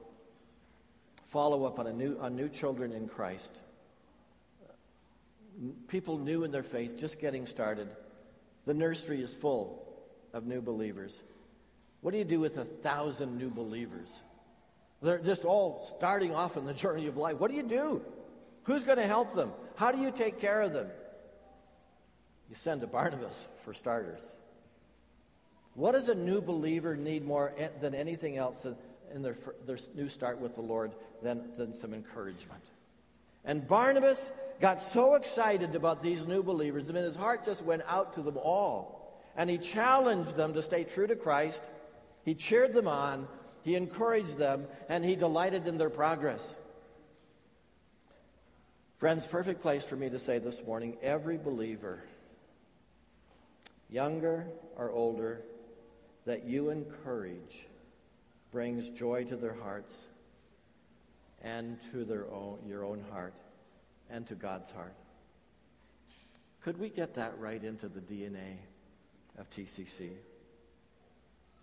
follow 1.27 1.65
up 1.65 1.79
on, 1.79 1.87
a 1.87 1.93
new, 1.93 2.19
on 2.19 2.35
new 2.35 2.49
children 2.49 2.93
in 2.93 3.09
Christ? 3.09 3.53
People 5.89 6.19
new 6.19 6.45
in 6.45 6.51
their 6.51 6.63
faith, 6.63 6.99
just 6.99 7.21
getting 7.21 7.47
started. 7.47 7.89
The 8.65 8.73
nursery 8.73 9.23
is 9.23 9.35
full 9.35 9.87
of 10.33 10.47
new 10.47 10.63
believers. 10.63 11.23
What 12.01 12.13
do 12.13 12.19
you 12.19 12.25
do 12.25 12.41
with 12.41 12.57
a 12.57 12.65
thousand 12.65 13.37
new 13.37 13.51
believers? 13.51 14.23
They're 15.03 15.19
just 15.19 15.45
all 15.45 15.85
starting 15.85 16.35
off 16.35 16.57
on 16.57 16.65
the 16.65 16.75
journey 16.85 17.07
of 17.07 17.19
life. 17.19 17.39
What 17.39 17.51
do 17.51 17.57
you 17.57 17.63
do? 17.63 18.03
Who's 18.65 18.85
going 18.85 18.99
to 18.99 19.07
help 19.07 19.33
them? 19.33 19.53
How 19.77 19.93
do 19.93 19.99
you 19.99 20.11
take 20.11 20.41
care 20.41 20.63
of 20.63 20.73
them? 20.73 20.89
You 22.49 22.57
send 22.57 22.83
a 22.83 22.87
Barnabas, 22.87 23.47
for 23.65 23.75
starters. 23.75 24.35
What 25.75 25.93
does 25.93 26.09
a 26.09 26.15
new 26.15 26.41
believer 26.41 26.97
need 26.97 27.25
more 27.25 27.53
eh, 27.57 27.69
than 27.81 27.95
anything 27.95 28.37
else 28.37 28.67
in 29.15 29.23
their, 29.23 29.37
their 29.67 29.79
new 29.95 30.09
start 30.09 30.41
with 30.41 30.55
the 30.55 30.61
Lord 30.61 30.93
than, 31.23 31.53
than 31.55 31.75
some 31.75 31.95
encouragement? 31.95 32.63
And 33.45 33.67
Barnabas 33.67 34.31
got 34.61 34.83
so 34.83 35.15
excited 35.15 35.75
about 35.75 36.03
these 36.03 36.27
new 36.27 36.43
believers, 36.43 36.89
I 36.89 36.93
mean, 36.93 37.05
his 37.05 37.17
heart 37.17 37.45
just 37.45 37.65
went 37.65 37.83
out 37.89 38.15
to 38.15 38.23
them 38.23 38.37
all. 38.37 38.99
And 39.37 39.49
he 39.49 39.59
challenged 39.59 40.37
them 40.37 40.55
to 40.55 40.63
stay 40.63 40.85
true 40.85 41.07
to 41.07 41.17
Christ. 41.17 41.63
He 42.25 42.35
cheered 42.35 42.75
them 42.75 42.89
on, 42.89 43.27
he 43.63 43.75
encouraged 43.75 44.37
them, 44.37 44.67
and 44.89 45.05
he 45.05 45.17
delighted 45.17 45.67
in 45.67 45.79
their 45.79 45.89
progress. 45.89 46.55
Friends, 48.99 49.27
perfect 49.27 49.63
place 49.63 49.83
for 49.83 49.97
me 49.97 50.11
to 50.11 50.19
say 50.19 50.39
this 50.39 50.63
morning 50.67 50.99
every 51.01 51.39
believer, 51.39 52.03
younger 53.89 54.47
or 54.77 54.91
older, 54.91 55.41
that 56.27 56.45
you 56.45 56.71
encourage 56.71 57.67
brings 58.53 58.89
joy 58.91 59.25
to 59.25 59.37
their 59.37 59.55
hearts 59.55 60.05
and 61.43 61.79
to 61.93 62.05
their 62.05 62.27
own, 62.31 62.59
your 62.67 62.85
own 62.85 63.03
heart 63.11 63.35
and 64.11 64.27
to 64.27 64.35
God's 64.35 64.71
heart. 64.71 64.95
Could 66.63 66.79
we 66.79 66.91
get 66.91 67.15
that 67.15 67.39
right 67.39 67.63
into 67.63 67.89
the 67.89 68.01
DNA 68.01 68.57
of 69.39 69.49
TCC? 69.51 70.11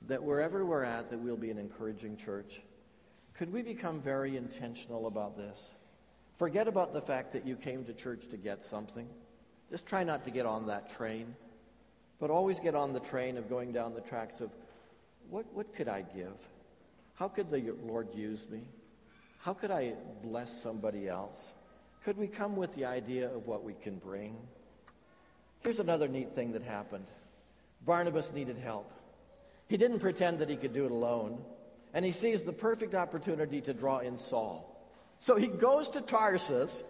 That 0.08 0.24
wherever 0.24 0.66
we're 0.66 0.84
at, 0.84 1.12
that 1.12 1.20
we'll 1.20 1.38
be 1.38 1.52
an 1.52 1.58
encouraging 1.58 2.18
church. 2.18 2.62
Could 3.36 3.54
we 3.54 3.62
become 3.62 4.02
very 4.02 4.38
intentional 4.38 5.06
about 5.06 5.38
this? 5.38 5.72
Forget 6.38 6.68
about 6.68 6.94
the 6.94 7.02
fact 7.02 7.34
that 7.34 7.46
you 7.46 7.56
came 7.56 7.84
to 7.86 7.94
church 7.94 8.28
to 8.30 8.38
get 8.38 8.64
something. 8.64 9.08
Just 9.70 9.86
try 9.86 10.04
not 10.04 10.24
to 10.26 10.32
get 10.32 10.46
on 10.46 10.68
that 10.68 10.90
train. 10.90 11.36
But 12.20 12.30
always 12.30 12.60
get 12.60 12.76
on 12.76 12.94
the 12.94 13.00
train 13.00 13.38
of 13.38 13.50
going 13.50 13.72
down 13.72 13.94
the 13.94 14.02
tracks 14.02 14.42
of 14.42 14.50
what, 15.30 15.46
what 15.54 15.74
could 15.76 15.88
I 15.88 16.02
give? 16.02 16.34
How 17.16 17.28
could 17.28 17.52
the 17.52 17.74
Lord 17.84 18.14
use 18.14 18.48
me? 18.50 18.62
How 19.40 19.54
could 19.54 19.72
I 19.72 19.94
bless 20.24 20.62
somebody 20.62 21.08
else? 21.08 21.52
Could 22.04 22.18
we 22.18 22.28
come 22.28 22.56
with 22.56 22.74
the 22.76 22.86
idea 22.86 23.34
of 23.34 23.48
what 23.48 23.64
we 23.64 23.74
can 23.74 23.98
bring? 23.98 24.36
Here's 25.64 25.80
another 25.80 26.08
neat 26.08 26.34
thing 26.34 26.54
that 26.54 26.64
happened 26.64 27.06
Barnabas 27.86 28.32
needed 28.34 28.58
help. 28.58 28.92
He 29.68 29.78
didn't 29.78 30.00
pretend 30.00 30.40
that 30.40 30.50
he 30.50 30.56
could 30.56 30.74
do 30.74 30.86
it 30.86 30.92
alone, 30.92 31.40
and 31.94 32.06
he 32.06 32.12
sees 32.12 32.46
the 32.46 32.54
perfect 32.54 32.96
opportunity 32.96 33.62
to 33.62 33.74
draw 33.74 34.00
in 34.00 34.18
Saul. 34.18 34.74
So 35.20 35.36
he 35.36 35.48
goes 35.48 35.90
to 35.90 36.02
Tarsus, 36.02 36.84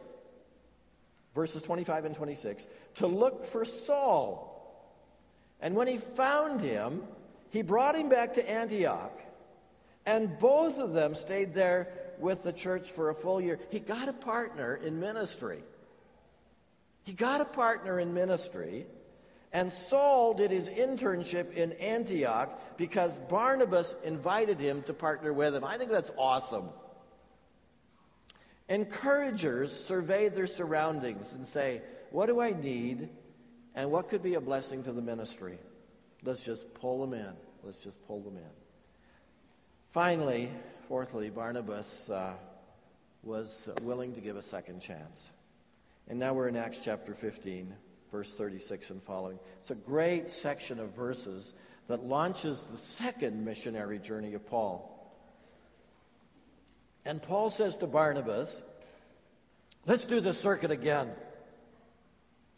verses 1.34 1.62
25 1.63 2.06
and 2.06 2.16
26, 2.16 2.68
to 2.96 3.08
look 3.08 3.46
for 3.46 3.66
Saul. 3.66 4.47
And 5.62 5.76
when 5.76 5.88
he 5.88 5.98
found 5.98 6.62
him, 6.62 7.04
he 7.50 7.62
brought 7.62 7.96
him 7.96 8.10
back 8.10 8.34
to 8.34 8.50
Antioch. 8.50 9.20
And 10.06 10.38
both 10.39 10.78
of 10.80 10.93
them 10.93 11.15
stayed 11.15 11.54
there 11.54 11.89
with 12.20 12.43
the 12.43 12.54
church 12.54 12.91
for 12.91 13.10
a 13.10 13.15
full 13.15 13.41
year. 13.41 13.60
He 13.70 13.80
got 13.80 14.08
a 14.08 14.13
partner 14.13 14.76
in 14.76 15.00
ministry. 15.00 15.60
He 17.04 17.13
got 17.13 17.41
a 17.41 17.46
partner 17.46 18.00
in 18.00 18.13
ministry. 18.13 18.86
And 19.54 19.72
Saul 19.72 20.34
did 20.34 20.52
his 20.52 20.70
internship 20.70 21.54
in 21.54 21.72
Antioch 21.74 22.78
because 22.78 23.17
Barnabas 23.17 23.96
invited 24.04 24.60
him 24.60 24.84
to 24.84 24.93
partner 24.93 25.34
with 25.34 25.56
him. 25.56 25.63
I 25.63 25.78
think 25.78 25.89
that's 25.89 26.12
awesome. 26.17 26.70
Encouragers 28.70 29.72
survey 29.72 30.30
their 30.30 30.48
surroundings 30.48 31.32
and 31.32 31.48
say, 31.48 31.82
What 32.12 32.26
do 32.26 32.41
I 32.41 32.52
need 32.52 33.10
and 33.78 33.92
what 33.92 34.08
could 34.08 34.24
be 34.24 34.34
a 34.34 34.42
blessing 34.42 34.84
to 34.84 34.92
the 34.92 35.04
ministry? 35.04 35.60
Let's 36.24 36.44
just 36.44 36.74
pull 36.74 37.00
them 37.00 37.13
in. 37.13 37.32
Let's 37.63 37.78
just 37.78 38.04
pull 38.08 38.22
them 38.22 38.36
in. 38.36 38.50
Finally, 39.90 40.50
fourthly, 40.88 41.30
Barnabas 41.30 42.10
uh, 42.10 42.34
was 43.22 43.70
willing 43.84 44.16
to 44.16 44.20
give 44.20 44.36
a 44.36 44.42
second 44.42 44.82
chance. 44.82 45.30
And 46.08 46.18
now 46.18 46.34
we're 46.34 46.48
in 46.48 46.56
Acts 46.56 46.80
chapter 46.84 47.13
15, 47.13 47.72
verse 48.12 48.34
36 48.34 48.90
and 48.90 49.04
following. 49.04 49.38
It's 49.60 49.70
a 49.70 49.76
great 49.76 50.32
section 50.32 50.80
of 50.80 50.96
verses 50.96 51.54
that 51.88 52.04
launches 52.04 52.63
the 52.63 52.80
second 52.80 53.46
missionary 53.46 54.00
journey 54.00 54.34
of 54.34 54.44
Paul. 54.48 54.92
And 57.06 57.22
Paul 57.22 57.52
says 57.52 57.76
to 57.76 57.86
Barnabas, 57.86 58.63
Let's 59.86 60.06
do 60.06 60.20
the 60.20 60.34
circuit 60.34 60.72
again. 60.72 61.12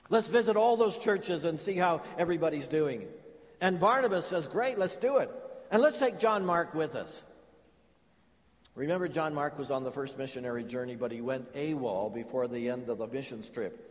Let's 0.10 0.28
visit 0.28 0.56
all 0.56 0.76
those 0.76 0.98
churches 0.98 1.46
and 1.46 1.60
see 1.60 1.76
how 1.76 2.02
everybody's 2.18 2.68
doing. 2.68 3.08
And 3.62 3.80
Barnabas 3.80 4.26
says, 4.26 4.48
Great, 4.48 4.78
let's 4.78 4.96
do 4.96 5.18
it. 5.18 5.30
And 5.72 5.82
let's 5.82 5.98
take 5.98 6.20
John 6.20 6.46
Mark 6.46 6.74
with 6.74 6.96
us. 6.96 7.22
Remember, 8.76 9.08
John 9.08 9.36
Mark 9.36 9.60
was 9.60 9.72
on 9.72 9.84
the 9.84 9.92
first 9.92 10.18
missionary 10.18 10.64
journey, 10.64 10.96
but 10.96 11.12
he 11.12 11.22
went 11.22 11.54
AWOL 11.54 12.14
before 12.14 12.48
the 12.48 12.70
end 12.70 12.90
of 12.90 12.98
the 12.98 13.08
mission 13.08 13.44
trip. 13.54 13.86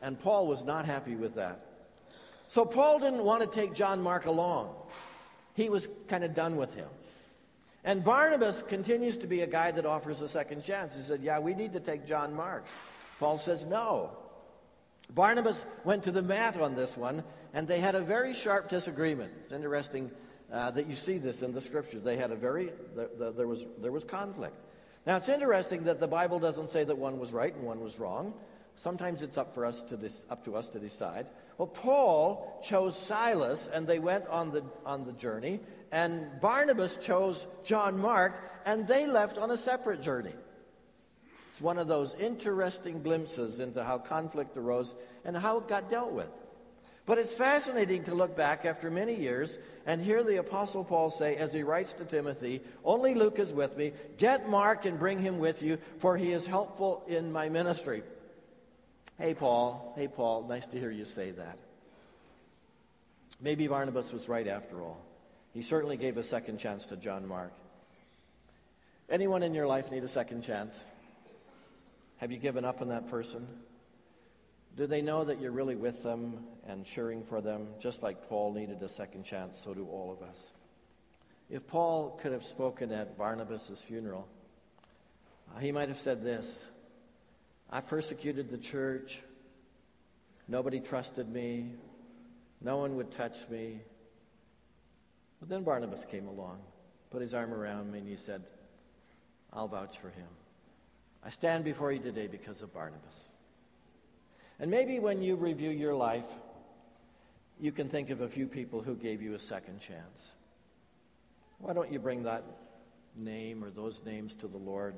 And 0.00 0.18
Paul 0.18 0.46
was 0.46 0.64
not 0.64 0.86
happy 0.86 1.16
with 1.16 1.34
that. 1.34 1.66
So 2.46 2.64
Paul 2.64 3.00
didn't 3.00 3.24
want 3.24 3.42
to 3.42 3.48
take 3.48 3.74
John 3.74 4.00
Mark 4.00 4.26
along. 4.26 4.74
He 5.54 5.68
was 5.68 5.88
kind 6.06 6.24
of 6.24 6.34
done 6.34 6.56
with 6.56 6.74
him. 6.74 6.88
And 7.84 8.04
Barnabas 8.04 8.62
continues 8.62 9.16
to 9.18 9.26
be 9.26 9.40
a 9.40 9.46
guy 9.46 9.70
that 9.70 9.84
offers 9.84 10.20
a 10.20 10.28
second 10.28 10.62
chance. 10.62 10.96
He 10.96 11.02
said, 11.02 11.20
Yeah, 11.22 11.40
we 11.40 11.54
need 11.54 11.72
to 11.72 11.80
take 11.80 12.06
John 12.06 12.34
Mark. 12.34 12.64
Paul 13.18 13.38
says, 13.38 13.66
No. 13.66 14.12
Barnabas 15.14 15.64
went 15.84 16.04
to 16.04 16.12
the 16.12 16.22
mat 16.22 16.56
on 16.56 16.74
this 16.74 16.96
one, 16.96 17.24
and 17.54 17.66
they 17.66 17.80
had 17.80 17.94
a 17.94 18.00
very 18.00 18.34
sharp 18.34 18.68
disagreement. 18.68 19.32
It's 19.40 19.52
interesting 19.52 20.10
uh, 20.52 20.70
that 20.72 20.86
you 20.86 20.94
see 20.94 21.18
this 21.18 21.42
in 21.42 21.52
the 21.52 21.60
scriptures. 21.60 22.02
They 22.02 22.16
had 22.16 22.30
a 22.30 22.36
very, 22.36 22.72
the, 22.94 23.10
the, 23.18 23.32
there, 23.32 23.46
was, 23.46 23.66
there 23.80 23.92
was 23.92 24.04
conflict. 24.04 24.56
Now, 25.06 25.16
it's 25.16 25.28
interesting 25.28 25.84
that 25.84 26.00
the 26.00 26.08
Bible 26.08 26.38
doesn't 26.38 26.70
say 26.70 26.84
that 26.84 26.96
one 26.96 27.18
was 27.18 27.32
right 27.32 27.54
and 27.54 27.64
one 27.64 27.80
was 27.80 27.98
wrong. 27.98 28.34
Sometimes 28.76 29.22
it's 29.22 29.38
up, 29.38 29.54
for 29.54 29.64
us 29.64 29.82
to 29.84 29.98
up 30.30 30.44
to 30.44 30.54
us 30.54 30.68
to 30.68 30.78
decide. 30.78 31.26
Well, 31.56 31.66
Paul 31.66 32.60
chose 32.62 32.96
Silas, 32.96 33.68
and 33.72 33.86
they 33.86 33.98
went 33.98 34.26
on 34.28 34.52
the, 34.52 34.62
on 34.86 35.04
the 35.04 35.12
journey, 35.14 35.58
and 35.90 36.40
Barnabas 36.40 36.96
chose 36.96 37.46
John 37.64 37.98
Mark, 37.98 38.34
and 38.64 38.86
they 38.86 39.06
left 39.06 39.38
on 39.38 39.50
a 39.50 39.56
separate 39.56 40.00
journey. 40.00 40.34
It's 41.58 41.62
one 41.64 41.78
of 41.78 41.88
those 41.88 42.14
interesting 42.14 43.02
glimpses 43.02 43.58
into 43.58 43.82
how 43.82 43.98
conflict 43.98 44.56
arose 44.56 44.94
and 45.24 45.36
how 45.36 45.58
it 45.58 45.66
got 45.66 45.90
dealt 45.90 46.12
with. 46.12 46.30
But 47.04 47.18
it's 47.18 47.34
fascinating 47.34 48.04
to 48.04 48.14
look 48.14 48.36
back 48.36 48.64
after 48.64 48.92
many 48.92 49.16
years 49.16 49.58
and 49.84 50.00
hear 50.00 50.22
the 50.22 50.36
Apostle 50.36 50.84
Paul 50.84 51.10
say, 51.10 51.34
as 51.34 51.52
he 51.52 51.64
writes 51.64 51.94
to 51.94 52.04
Timothy, 52.04 52.60
Only 52.84 53.16
Luke 53.16 53.40
is 53.40 53.52
with 53.52 53.76
me. 53.76 53.90
Get 54.18 54.48
Mark 54.48 54.84
and 54.84 55.00
bring 55.00 55.18
him 55.18 55.40
with 55.40 55.60
you, 55.60 55.78
for 55.98 56.16
he 56.16 56.30
is 56.30 56.46
helpful 56.46 57.02
in 57.08 57.32
my 57.32 57.48
ministry. 57.48 58.04
Hey, 59.18 59.34
Paul. 59.34 59.94
Hey, 59.96 60.06
Paul. 60.06 60.46
Nice 60.48 60.68
to 60.68 60.78
hear 60.78 60.92
you 60.92 61.06
say 61.06 61.32
that. 61.32 61.58
Maybe 63.40 63.66
Barnabas 63.66 64.12
was 64.12 64.28
right 64.28 64.46
after 64.46 64.80
all. 64.80 65.04
He 65.54 65.62
certainly 65.62 65.96
gave 65.96 66.18
a 66.18 66.22
second 66.22 66.58
chance 66.58 66.86
to 66.86 66.96
John 66.96 67.26
Mark. 67.26 67.50
Anyone 69.10 69.42
in 69.42 69.54
your 69.54 69.66
life 69.66 69.90
need 69.90 70.04
a 70.04 70.08
second 70.08 70.42
chance? 70.42 70.84
Have 72.18 72.32
you 72.32 72.38
given 72.38 72.64
up 72.64 72.82
on 72.82 72.88
that 72.88 73.08
person? 73.08 73.46
Do 74.76 74.86
they 74.86 75.02
know 75.02 75.24
that 75.24 75.40
you're 75.40 75.52
really 75.52 75.76
with 75.76 76.02
them 76.02 76.44
and 76.66 76.84
cheering 76.84 77.24
for 77.24 77.40
them, 77.40 77.68
just 77.80 78.02
like 78.02 78.28
Paul 78.28 78.52
needed 78.52 78.82
a 78.82 78.88
second 78.88 79.24
chance, 79.24 79.58
so 79.58 79.74
do 79.74 79.86
all 79.86 80.12
of 80.12 80.28
us. 80.28 80.50
If 81.50 81.66
Paul 81.66 82.18
could 82.20 82.32
have 82.32 82.44
spoken 82.44 82.92
at 82.92 83.16
Barnabas' 83.16 83.82
funeral, 83.82 84.28
he 85.60 85.72
might 85.72 85.88
have 85.88 85.98
said 85.98 86.22
this 86.22 86.64
I 87.70 87.80
persecuted 87.80 88.50
the 88.50 88.58
church. 88.58 89.22
Nobody 90.46 90.80
trusted 90.80 91.28
me. 91.28 91.72
No 92.60 92.78
one 92.78 92.96
would 92.96 93.10
touch 93.10 93.48
me. 93.48 93.80
But 95.40 95.48
then 95.48 95.62
Barnabas 95.62 96.04
came 96.04 96.26
along, 96.26 96.58
put 97.10 97.22
his 97.22 97.34
arm 97.34 97.52
around 97.52 97.92
me, 97.92 97.98
and 98.00 98.08
he 98.08 98.16
said, 98.16 98.42
I'll 99.52 99.68
vouch 99.68 99.98
for 99.98 100.08
him. 100.08 100.26
I 101.24 101.30
stand 101.30 101.64
before 101.64 101.92
you 101.92 101.98
today 101.98 102.26
because 102.26 102.62
of 102.62 102.72
Barnabas. 102.72 103.28
And 104.60 104.70
maybe 104.70 104.98
when 104.98 105.22
you 105.22 105.36
review 105.36 105.70
your 105.70 105.94
life, 105.94 106.26
you 107.60 107.72
can 107.72 107.88
think 107.88 108.10
of 108.10 108.20
a 108.20 108.28
few 108.28 108.46
people 108.46 108.82
who 108.82 108.94
gave 108.94 109.20
you 109.20 109.34
a 109.34 109.38
second 109.38 109.80
chance. 109.80 110.34
Why 111.58 111.72
don't 111.72 111.92
you 111.92 111.98
bring 111.98 112.22
that 112.24 112.44
name 113.16 113.64
or 113.64 113.70
those 113.70 114.04
names 114.04 114.34
to 114.34 114.48
the 114.48 114.58
Lord? 114.58 114.94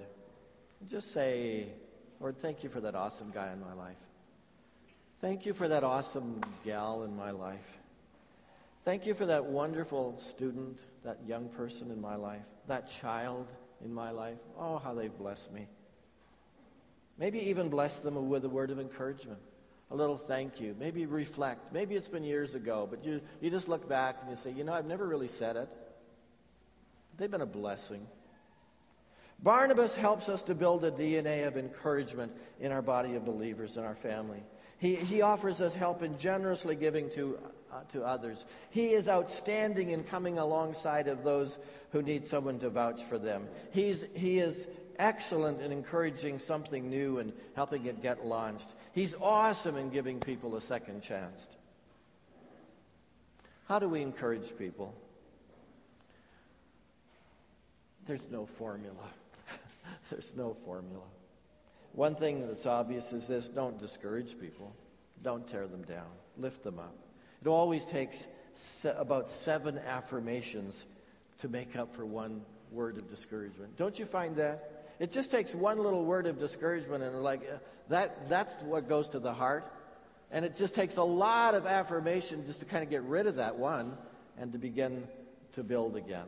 Just 0.88 1.12
say, 1.12 1.68
Lord, 2.20 2.38
thank 2.38 2.62
you 2.62 2.68
for 2.68 2.80
that 2.80 2.94
awesome 2.94 3.30
guy 3.30 3.52
in 3.52 3.60
my 3.60 3.72
life. 3.72 3.96
Thank 5.20 5.44
you 5.44 5.52
for 5.52 5.68
that 5.68 5.84
awesome 5.84 6.40
gal 6.64 7.02
in 7.02 7.16
my 7.16 7.30
life. 7.30 7.78
Thank 8.84 9.04
you 9.04 9.12
for 9.12 9.26
that 9.26 9.44
wonderful 9.44 10.18
student, 10.18 10.78
that 11.04 11.18
young 11.26 11.48
person 11.50 11.90
in 11.90 12.00
my 12.00 12.16
life, 12.16 12.46
that 12.66 12.90
child 12.90 13.46
in 13.84 13.92
my 13.92 14.10
life. 14.10 14.38
Oh, 14.58 14.78
how 14.78 14.94
they've 14.94 15.16
blessed 15.16 15.52
me. 15.52 15.66
Maybe 17.20 17.38
even 17.50 17.68
bless 17.68 18.00
them 18.00 18.30
with 18.30 18.46
a 18.46 18.48
word 18.48 18.70
of 18.70 18.80
encouragement, 18.80 19.38
a 19.90 19.94
little 19.94 20.16
thank 20.16 20.58
you. 20.58 20.74
Maybe 20.80 21.04
reflect. 21.04 21.70
Maybe 21.70 21.94
it's 21.94 22.08
been 22.08 22.24
years 22.24 22.54
ago, 22.54 22.88
but 22.90 23.04
you, 23.04 23.20
you 23.42 23.50
just 23.50 23.68
look 23.68 23.86
back 23.86 24.16
and 24.22 24.30
you 24.30 24.36
say, 24.36 24.50
you 24.50 24.64
know, 24.64 24.72
I've 24.72 24.86
never 24.86 25.06
really 25.06 25.28
said 25.28 25.56
it. 25.56 25.68
They've 27.18 27.30
been 27.30 27.42
a 27.42 27.46
blessing. 27.46 28.06
Barnabas 29.42 29.94
helps 29.94 30.30
us 30.30 30.40
to 30.42 30.54
build 30.54 30.82
a 30.84 30.90
DNA 30.90 31.46
of 31.46 31.58
encouragement 31.58 32.32
in 32.58 32.72
our 32.72 32.82
body 32.82 33.16
of 33.16 33.26
believers 33.26 33.76
in 33.76 33.84
our 33.84 33.94
family. 33.94 34.42
He, 34.78 34.94
he 34.94 35.20
offers 35.20 35.60
us 35.60 35.74
help 35.74 36.02
in 36.02 36.18
generously 36.18 36.74
giving 36.74 37.10
to, 37.10 37.38
uh, 37.70 37.82
to 37.90 38.02
others. 38.02 38.46
He 38.70 38.92
is 38.92 39.10
outstanding 39.10 39.90
in 39.90 40.04
coming 40.04 40.38
alongside 40.38 41.06
of 41.06 41.22
those 41.22 41.58
who 41.92 42.00
need 42.00 42.24
someone 42.24 42.58
to 42.60 42.70
vouch 42.70 43.04
for 43.04 43.18
them. 43.18 43.46
He's, 43.72 44.04
he 44.14 44.38
is 44.38 44.66
excellent 45.00 45.62
in 45.62 45.72
encouraging 45.72 46.38
something 46.38 46.88
new 46.90 47.18
and 47.18 47.32
helping 47.56 47.86
it 47.86 48.02
get 48.02 48.26
launched. 48.26 48.68
He's 48.92 49.14
awesome 49.14 49.76
in 49.76 49.90
giving 49.90 50.20
people 50.20 50.56
a 50.56 50.60
second 50.60 51.00
chance. 51.00 51.48
How 53.66 53.78
do 53.78 53.88
we 53.88 54.02
encourage 54.02 54.56
people? 54.58 54.94
There's 58.06 58.28
no 58.30 58.44
formula. 58.44 59.06
There's 60.10 60.34
no 60.36 60.54
formula. 60.64 61.04
One 61.92 62.14
thing 62.14 62.46
that's 62.46 62.66
obvious 62.66 63.12
is 63.12 63.26
this 63.26 63.48
don't 63.48 63.78
discourage 63.78 64.38
people, 64.38 64.74
don't 65.22 65.46
tear 65.46 65.66
them 65.66 65.82
down, 65.82 66.10
lift 66.36 66.62
them 66.62 66.78
up. 66.78 66.94
It 67.42 67.48
always 67.48 67.84
takes 67.84 68.26
se- 68.54 68.94
about 68.96 69.28
seven 69.28 69.78
affirmations 69.78 70.84
to 71.38 71.48
make 71.48 71.76
up 71.76 71.94
for 71.94 72.04
one 72.04 72.42
word 72.70 72.98
of 72.98 73.08
discouragement. 73.08 73.76
Don't 73.76 73.98
you 73.98 74.04
find 74.04 74.36
that? 74.36 74.69
It 75.00 75.10
just 75.10 75.30
takes 75.30 75.54
one 75.54 75.78
little 75.78 76.04
word 76.04 76.26
of 76.26 76.38
discouragement, 76.38 77.02
and 77.02 77.22
like 77.22 77.40
uh, 77.40 77.56
that, 77.88 78.28
that's 78.28 78.54
what 78.62 78.86
goes 78.86 79.08
to 79.08 79.18
the 79.18 79.32
heart. 79.32 79.72
And 80.30 80.44
it 80.44 80.54
just 80.54 80.74
takes 80.74 80.98
a 80.98 81.02
lot 81.02 81.54
of 81.54 81.66
affirmation 81.66 82.44
just 82.46 82.60
to 82.60 82.66
kind 82.66 82.84
of 82.84 82.90
get 82.90 83.02
rid 83.02 83.26
of 83.26 83.36
that 83.36 83.56
one 83.56 83.96
and 84.38 84.52
to 84.52 84.58
begin 84.58 85.08
to 85.54 85.64
build 85.64 85.96
again. 85.96 86.26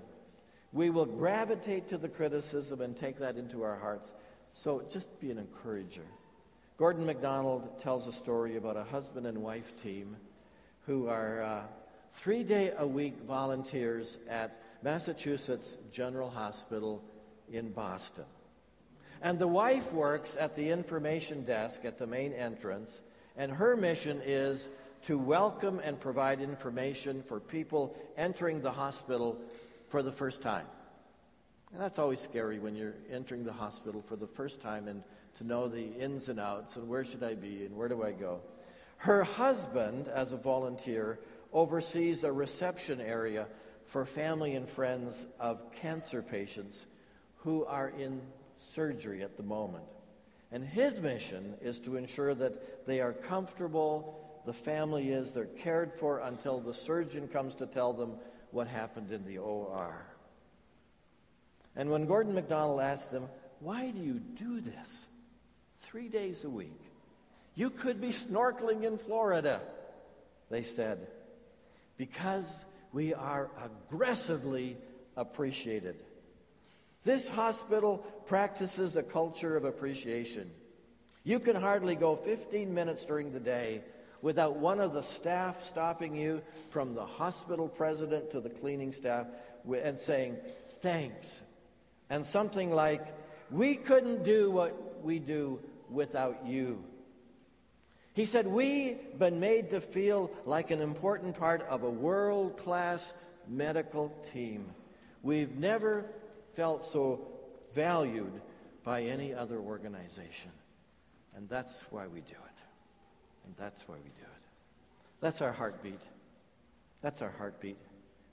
We 0.72 0.88
will 0.88 1.04
gravitate 1.04 1.90
to 1.90 1.98
the 1.98 2.08
criticism 2.08 2.80
and 2.80 2.96
take 2.96 3.18
that 3.18 3.36
into 3.36 3.62
our 3.62 3.76
hearts. 3.76 4.14
So 4.54 4.82
just 4.90 5.20
be 5.20 5.30
an 5.30 5.38
encourager. 5.38 6.06
Gordon 6.78 7.04
MacDonald 7.04 7.78
tells 7.78 8.06
a 8.06 8.12
story 8.12 8.56
about 8.56 8.78
a 8.78 8.84
husband 8.84 9.26
and 9.26 9.38
wife 9.42 9.80
team 9.82 10.16
who 10.86 11.08
are 11.08 11.42
uh, 11.42 11.60
three 12.10 12.42
day 12.42 12.72
a 12.78 12.86
week 12.86 13.20
volunteers 13.20 14.18
at 14.28 14.62
Massachusetts 14.82 15.76
General 15.92 16.30
Hospital 16.30 17.04
in 17.52 17.70
Boston. 17.70 18.24
And 19.22 19.38
the 19.38 19.46
wife 19.46 19.92
works 19.92 20.36
at 20.38 20.56
the 20.56 20.70
information 20.70 21.44
desk 21.44 21.84
at 21.84 21.96
the 21.96 22.08
main 22.08 22.32
entrance, 22.32 23.00
and 23.36 23.52
her 23.52 23.76
mission 23.76 24.20
is 24.24 24.68
to 25.04 25.16
welcome 25.16 25.80
and 25.82 25.98
provide 25.98 26.40
information 26.40 27.22
for 27.22 27.38
people 27.38 27.96
entering 28.16 28.60
the 28.60 28.72
hospital 28.72 29.38
for 29.88 30.02
the 30.02 30.10
first 30.10 30.42
time. 30.42 30.66
And 31.72 31.80
that's 31.80 32.00
always 32.00 32.20
scary 32.20 32.58
when 32.58 32.74
you're 32.74 32.96
entering 33.10 33.44
the 33.44 33.52
hospital 33.52 34.02
for 34.02 34.16
the 34.16 34.26
first 34.26 34.60
time 34.60 34.88
and 34.88 35.04
to 35.36 35.44
know 35.44 35.68
the 35.68 35.92
ins 35.98 36.28
and 36.28 36.38
outs 36.38 36.76
and 36.76 36.88
where 36.88 37.04
should 37.04 37.22
I 37.22 37.34
be 37.34 37.64
and 37.64 37.76
where 37.76 37.88
do 37.88 38.02
I 38.02 38.12
go. 38.12 38.40
Her 38.98 39.22
husband, 39.22 40.08
as 40.08 40.32
a 40.32 40.36
volunteer, 40.36 41.18
oversees 41.52 42.24
a 42.24 42.32
reception 42.32 43.00
area 43.00 43.46
for 43.86 44.04
family 44.04 44.54
and 44.54 44.68
friends 44.68 45.26
of 45.40 45.72
cancer 45.72 46.22
patients 46.22 46.86
who 47.38 47.64
are 47.64 47.88
in 47.88 48.20
surgery 48.62 49.22
at 49.22 49.36
the 49.36 49.42
moment. 49.42 49.84
And 50.50 50.64
his 50.64 51.00
mission 51.00 51.54
is 51.62 51.80
to 51.80 51.96
ensure 51.96 52.34
that 52.34 52.86
they 52.86 53.00
are 53.00 53.12
comfortable, 53.12 54.40
the 54.44 54.52
family 54.52 55.10
is, 55.10 55.32
they're 55.32 55.46
cared 55.46 55.94
for 55.94 56.18
until 56.20 56.60
the 56.60 56.74
surgeon 56.74 57.28
comes 57.28 57.54
to 57.56 57.66
tell 57.66 57.92
them 57.92 58.14
what 58.50 58.66
happened 58.66 59.10
in 59.10 59.24
the 59.24 59.38
OR. 59.38 60.06
And 61.74 61.90
when 61.90 62.06
Gordon 62.06 62.34
MacDonald 62.34 62.80
asked 62.80 63.10
them, 63.10 63.28
Why 63.60 63.90
do 63.90 63.98
you 63.98 64.20
do 64.20 64.60
this? 64.60 65.06
Three 65.80 66.08
days 66.08 66.44
a 66.44 66.50
week. 66.50 66.80
You 67.54 67.70
could 67.70 68.00
be 68.00 68.08
snorkeling 68.08 68.84
in 68.84 68.98
Florida. 68.98 69.60
They 70.50 70.62
said, 70.62 71.06
Because 71.96 72.64
we 72.92 73.14
are 73.14 73.50
aggressively 73.64 74.76
appreciated. 75.16 75.96
This 77.04 77.28
hospital 77.28 77.98
practices 78.26 78.96
a 78.96 79.02
culture 79.02 79.56
of 79.56 79.64
appreciation. 79.64 80.50
You 81.24 81.40
can 81.40 81.56
hardly 81.56 81.94
go 81.94 82.16
15 82.16 82.72
minutes 82.72 83.04
during 83.04 83.32
the 83.32 83.40
day 83.40 83.82
without 84.22 84.56
one 84.56 84.80
of 84.80 84.92
the 84.92 85.02
staff 85.02 85.64
stopping 85.64 86.14
you, 86.14 86.42
from 86.70 86.94
the 86.94 87.04
hospital 87.04 87.68
president 87.68 88.30
to 88.30 88.40
the 88.40 88.48
cleaning 88.48 88.92
staff, 88.92 89.26
and 89.82 89.98
saying, 89.98 90.36
Thanks. 90.80 91.42
And 92.08 92.24
something 92.24 92.70
like, 92.72 93.04
We 93.50 93.74
couldn't 93.74 94.24
do 94.24 94.50
what 94.50 95.04
we 95.04 95.18
do 95.18 95.60
without 95.90 96.46
you. 96.46 96.84
He 98.14 98.26
said, 98.26 98.46
We've 98.46 99.18
been 99.18 99.40
made 99.40 99.70
to 99.70 99.80
feel 99.80 100.30
like 100.44 100.70
an 100.70 100.80
important 100.80 101.38
part 101.38 101.62
of 101.68 101.82
a 101.82 101.90
world 101.90 102.56
class 102.56 103.12
medical 103.48 104.10
team. 104.32 104.66
We've 105.22 105.56
never 105.56 106.04
felt 106.54 106.84
so 106.84 107.26
valued 107.72 108.40
by 108.84 109.02
any 109.02 109.32
other 109.34 109.58
organization. 109.58 110.50
And 111.34 111.48
that's 111.48 111.84
why 111.90 112.06
we 112.06 112.20
do 112.20 112.34
it. 112.34 112.60
And 113.44 113.54
that's 113.56 113.88
why 113.88 113.96
we 113.96 114.10
do 114.10 114.22
it. 114.22 114.42
That's 115.20 115.40
our 115.40 115.52
heartbeat. 115.52 116.00
That's 117.00 117.22
our 117.22 117.32
heartbeat. 117.38 117.78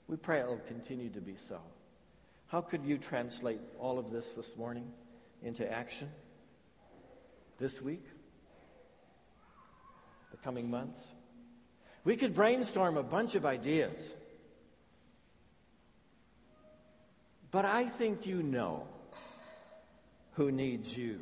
We 0.08 0.16
pray 0.16 0.40
it 0.40 0.46
will 0.46 0.60
continue 0.66 1.08
to 1.10 1.20
be 1.20 1.36
so. 1.36 1.60
How 2.48 2.60
could 2.60 2.84
you 2.84 2.98
translate 2.98 3.60
all 3.78 3.98
of 3.98 4.10
this 4.10 4.30
this 4.32 4.56
morning 4.56 4.90
into 5.42 5.70
action? 5.70 6.10
This 7.58 7.80
week? 7.80 8.04
The 10.32 10.36
coming 10.38 10.68
months? 10.68 11.08
We 12.04 12.16
could 12.16 12.34
brainstorm 12.34 12.96
a 12.96 13.02
bunch 13.02 13.34
of 13.34 13.46
ideas. 13.46 14.14
But 17.50 17.64
I 17.64 17.84
think 17.84 18.26
you 18.26 18.42
know 18.42 18.86
who 20.32 20.52
needs 20.52 20.96
you. 20.96 21.20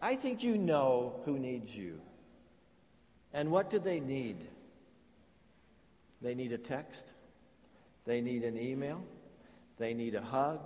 I 0.00 0.14
think 0.14 0.42
you 0.42 0.58
know 0.58 1.20
who 1.24 1.38
needs 1.38 1.74
you. 1.74 2.00
And 3.32 3.50
what 3.50 3.70
do 3.70 3.78
they 3.78 4.00
need? 4.00 4.46
They 6.20 6.34
need 6.34 6.52
a 6.52 6.58
text. 6.58 7.04
They 8.04 8.20
need 8.20 8.44
an 8.44 8.58
email. 8.58 9.02
They 9.78 9.94
need 9.94 10.14
a 10.14 10.22
hug. 10.22 10.60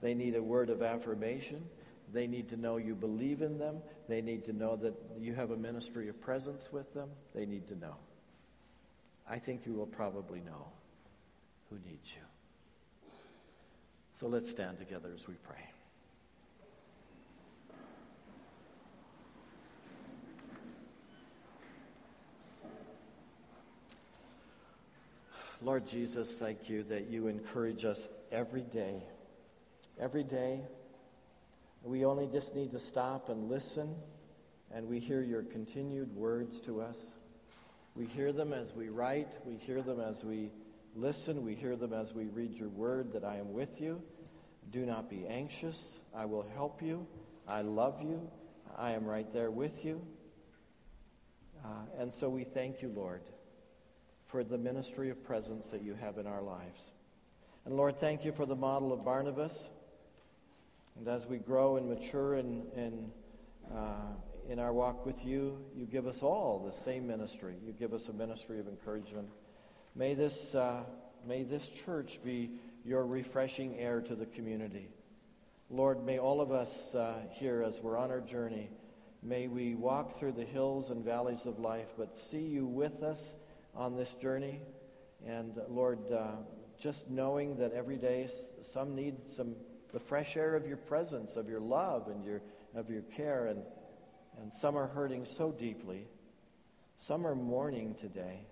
They 0.00 0.14
need 0.14 0.34
a 0.34 0.42
word 0.42 0.70
of 0.70 0.82
affirmation. 0.82 1.64
They 2.12 2.26
need 2.26 2.48
to 2.50 2.56
know 2.56 2.76
you 2.76 2.94
believe 2.94 3.40
in 3.40 3.58
them. 3.58 3.78
They 4.08 4.20
need 4.20 4.44
to 4.46 4.52
know 4.52 4.76
that 4.76 4.94
you 5.18 5.34
have 5.34 5.50
a 5.50 5.56
ministry 5.56 6.08
of 6.08 6.20
presence 6.20 6.72
with 6.72 6.92
them. 6.92 7.08
They 7.34 7.46
need 7.46 7.68
to 7.68 7.76
know. 7.76 7.96
I 9.28 9.38
think 9.38 9.64
you 9.64 9.72
will 9.72 9.86
probably 9.86 10.40
know 10.40 10.66
who 11.70 11.78
needs 11.88 12.14
you. 12.14 12.31
So 14.22 14.28
let's 14.28 14.48
stand 14.48 14.78
together 14.78 15.08
as 15.12 15.26
we 15.26 15.34
pray. 15.34 15.56
Lord 25.60 25.84
Jesus, 25.88 26.38
thank 26.38 26.70
you 26.70 26.84
that 26.84 27.08
you 27.10 27.26
encourage 27.26 27.84
us 27.84 28.06
every 28.30 28.60
day. 28.60 29.02
Every 29.98 30.22
day, 30.22 30.60
we 31.82 32.04
only 32.04 32.28
just 32.28 32.54
need 32.54 32.70
to 32.70 32.78
stop 32.78 33.28
and 33.28 33.50
listen, 33.50 33.92
and 34.72 34.86
we 34.86 35.00
hear 35.00 35.22
your 35.22 35.42
continued 35.42 36.14
words 36.14 36.60
to 36.60 36.80
us. 36.80 37.14
We 37.96 38.06
hear 38.06 38.30
them 38.30 38.52
as 38.52 38.72
we 38.72 38.88
write, 38.88 39.32
we 39.44 39.56
hear 39.56 39.82
them 39.82 39.98
as 39.98 40.24
we 40.24 40.52
listen, 40.94 41.44
we 41.44 41.56
hear 41.56 41.74
them 41.74 41.92
as 41.92 42.14
we 42.14 42.26
read 42.26 42.54
your 42.54 42.68
word 42.68 43.12
that 43.14 43.24
I 43.24 43.38
am 43.38 43.52
with 43.52 43.80
you. 43.80 44.00
Do 44.72 44.84
not 44.86 45.08
be 45.08 45.26
anxious. 45.26 45.98
I 46.14 46.24
will 46.24 46.46
help 46.54 46.82
you. 46.82 47.06
I 47.46 47.60
love 47.60 48.00
you. 48.02 48.28
I 48.76 48.92
am 48.92 49.04
right 49.04 49.30
there 49.32 49.50
with 49.50 49.84
you. 49.84 50.00
Uh, 51.62 51.68
and 51.98 52.12
so 52.12 52.28
we 52.28 52.42
thank 52.42 52.82
you, 52.82 52.88
Lord. 52.88 53.20
for 54.32 54.42
the 54.42 54.56
ministry 54.56 55.10
of 55.10 55.22
presence 55.22 55.68
that 55.68 55.82
you 55.82 55.94
have 55.94 56.16
in 56.16 56.26
our 56.26 56.40
lives. 56.40 56.92
And 57.66 57.76
Lord, 57.76 57.98
thank 57.98 58.24
you 58.24 58.32
for 58.32 58.46
the 58.46 58.56
model 58.56 58.90
of 58.90 59.04
Barnabas. 59.04 59.68
And 60.96 61.06
as 61.06 61.26
we 61.26 61.36
grow 61.36 61.76
and 61.76 61.86
mature 61.86 62.36
in, 62.36 62.62
in, 62.74 63.10
uh, 63.76 64.14
in 64.48 64.58
our 64.58 64.72
walk 64.72 65.04
with 65.04 65.22
you, 65.22 65.58
you 65.76 65.84
give 65.84 66.06
us 66.06 66.22
all 66.22 66.64
the 66.64 66.72
same 66.72 67.06
ministry. 67.06 67.56
You 67.62 67.74
give 67.74 67.92
us 67.92 68.08
a 68.08 68.14
ministry 68.14 68.58
of 68.58 68.68
encouragement. 68.68 69.28
May 69.94 70.14
this, 70.14 70.54
uh, 70.54 70.84
may 71.28 71.42
this 71.42 71.68
church 71.68 72.18
be 72.24 72.52
your 72.84 73.06
refreshing 73.06 73.78
air 73.78 74.00
to 74.00 74.14
the 74.14 74.26
community. 74.26 74.88
Lord, 75.70 76.04
may 76.04 76.18
all 76.18 76.40
of 76.40 76.52
us 76.52 76.94
uh, 76.94 77.22
here, 77.30 77.62
as 77.62 77.80
we're 77.80 77.96
on 77.96 78.10
our 78.10 78.20
journey, 78.20 78.70
may 79.22 79.48
we 79.48 79.74
walk 79.74 80.18
through 80.18 80.32
the 80.32 80.44
hills 80.44 80.90
and 80.90 81.04
valleys 81.04 81.46
of 81.46 81.58
life, 81.58 81.88
but 81.96 82.18
see 82.18 82.42
you 82.42 82.66
with 82.66 83.02
us 83.02 83.34
on 83.74 83.96
this 83.96 84.14
journey. 84.14 84.60
And 85.26 85.56
uh, 85.56 85.62
Lord, 85.68 85.98
uh, 86.12 86.32
just 86.78 87.08
knowing 87.08 87.56
that 87.58 87.72
every 87.72 87.96
day 87.96 88.28
some 88.60 88.94
need 88.94 89.30
some 89.30 89.54
the 89.92 90.00
fresh 90.00 90.36
air 90.36 90.54
of 90.56 90.66
your 90.66 90.78
presence, 90.78 91.36
of 91.36 91.48
your 91.48 91.60
love, 91.60 92.08
and 92.08 92.24
your 92.24 92.42
of 92.74 92.90
your 92.90 93.02
care, 93.02 93.46
and 93.46 93.62
and 94.40 94.52
some 94.52 94.76
are 94.76 94.88
hurting 94.88 95.24
so 95.24 95.52
deeply. 95.52 96.08
Some 96.98 97.26
are 97.26 97.34
mourning 97.34 97.94
today. 97.94 98.46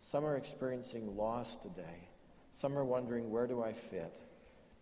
Some 0.00 0.24
are 0.24 0.36
experiencing 0.36 1.16
loss 1.16 1.56
today. 1.56 2.08
Some 2.54 2.78
are 2.78 2.84
wondering, 2.84 3.30
where 3.30 3.46
do 3.46 3.62
I 3.62 3.72
fit? 3.72 4.14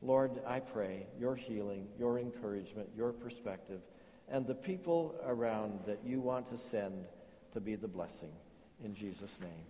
Lord, 0.02 0.40
I 0.46 0.60
pray 0.60 1.06
your 1.18 1.34
healing, 1.34 1.88
your 1.98 2.18
encouragement, 2.18 2.88
your 2.96 3.12
perspective, 3.12 3.80
and 4.28 4.46
the 4.46 4.54
people 4.54 5.14
around 5.24 5.80
that 5.86 6.00
you 6.04 6.20
want 6.20 6.48
to 6.48 6.58
send 6.58 7.06
to 7.52 7.60
be 7.60 7.74
the 7.74 7.88
blessing. 7.88 8.32
In 8.84 8.94
Jesus' 8.94 9.38
name, 9.40 9.66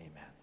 amen. 0.00 0.33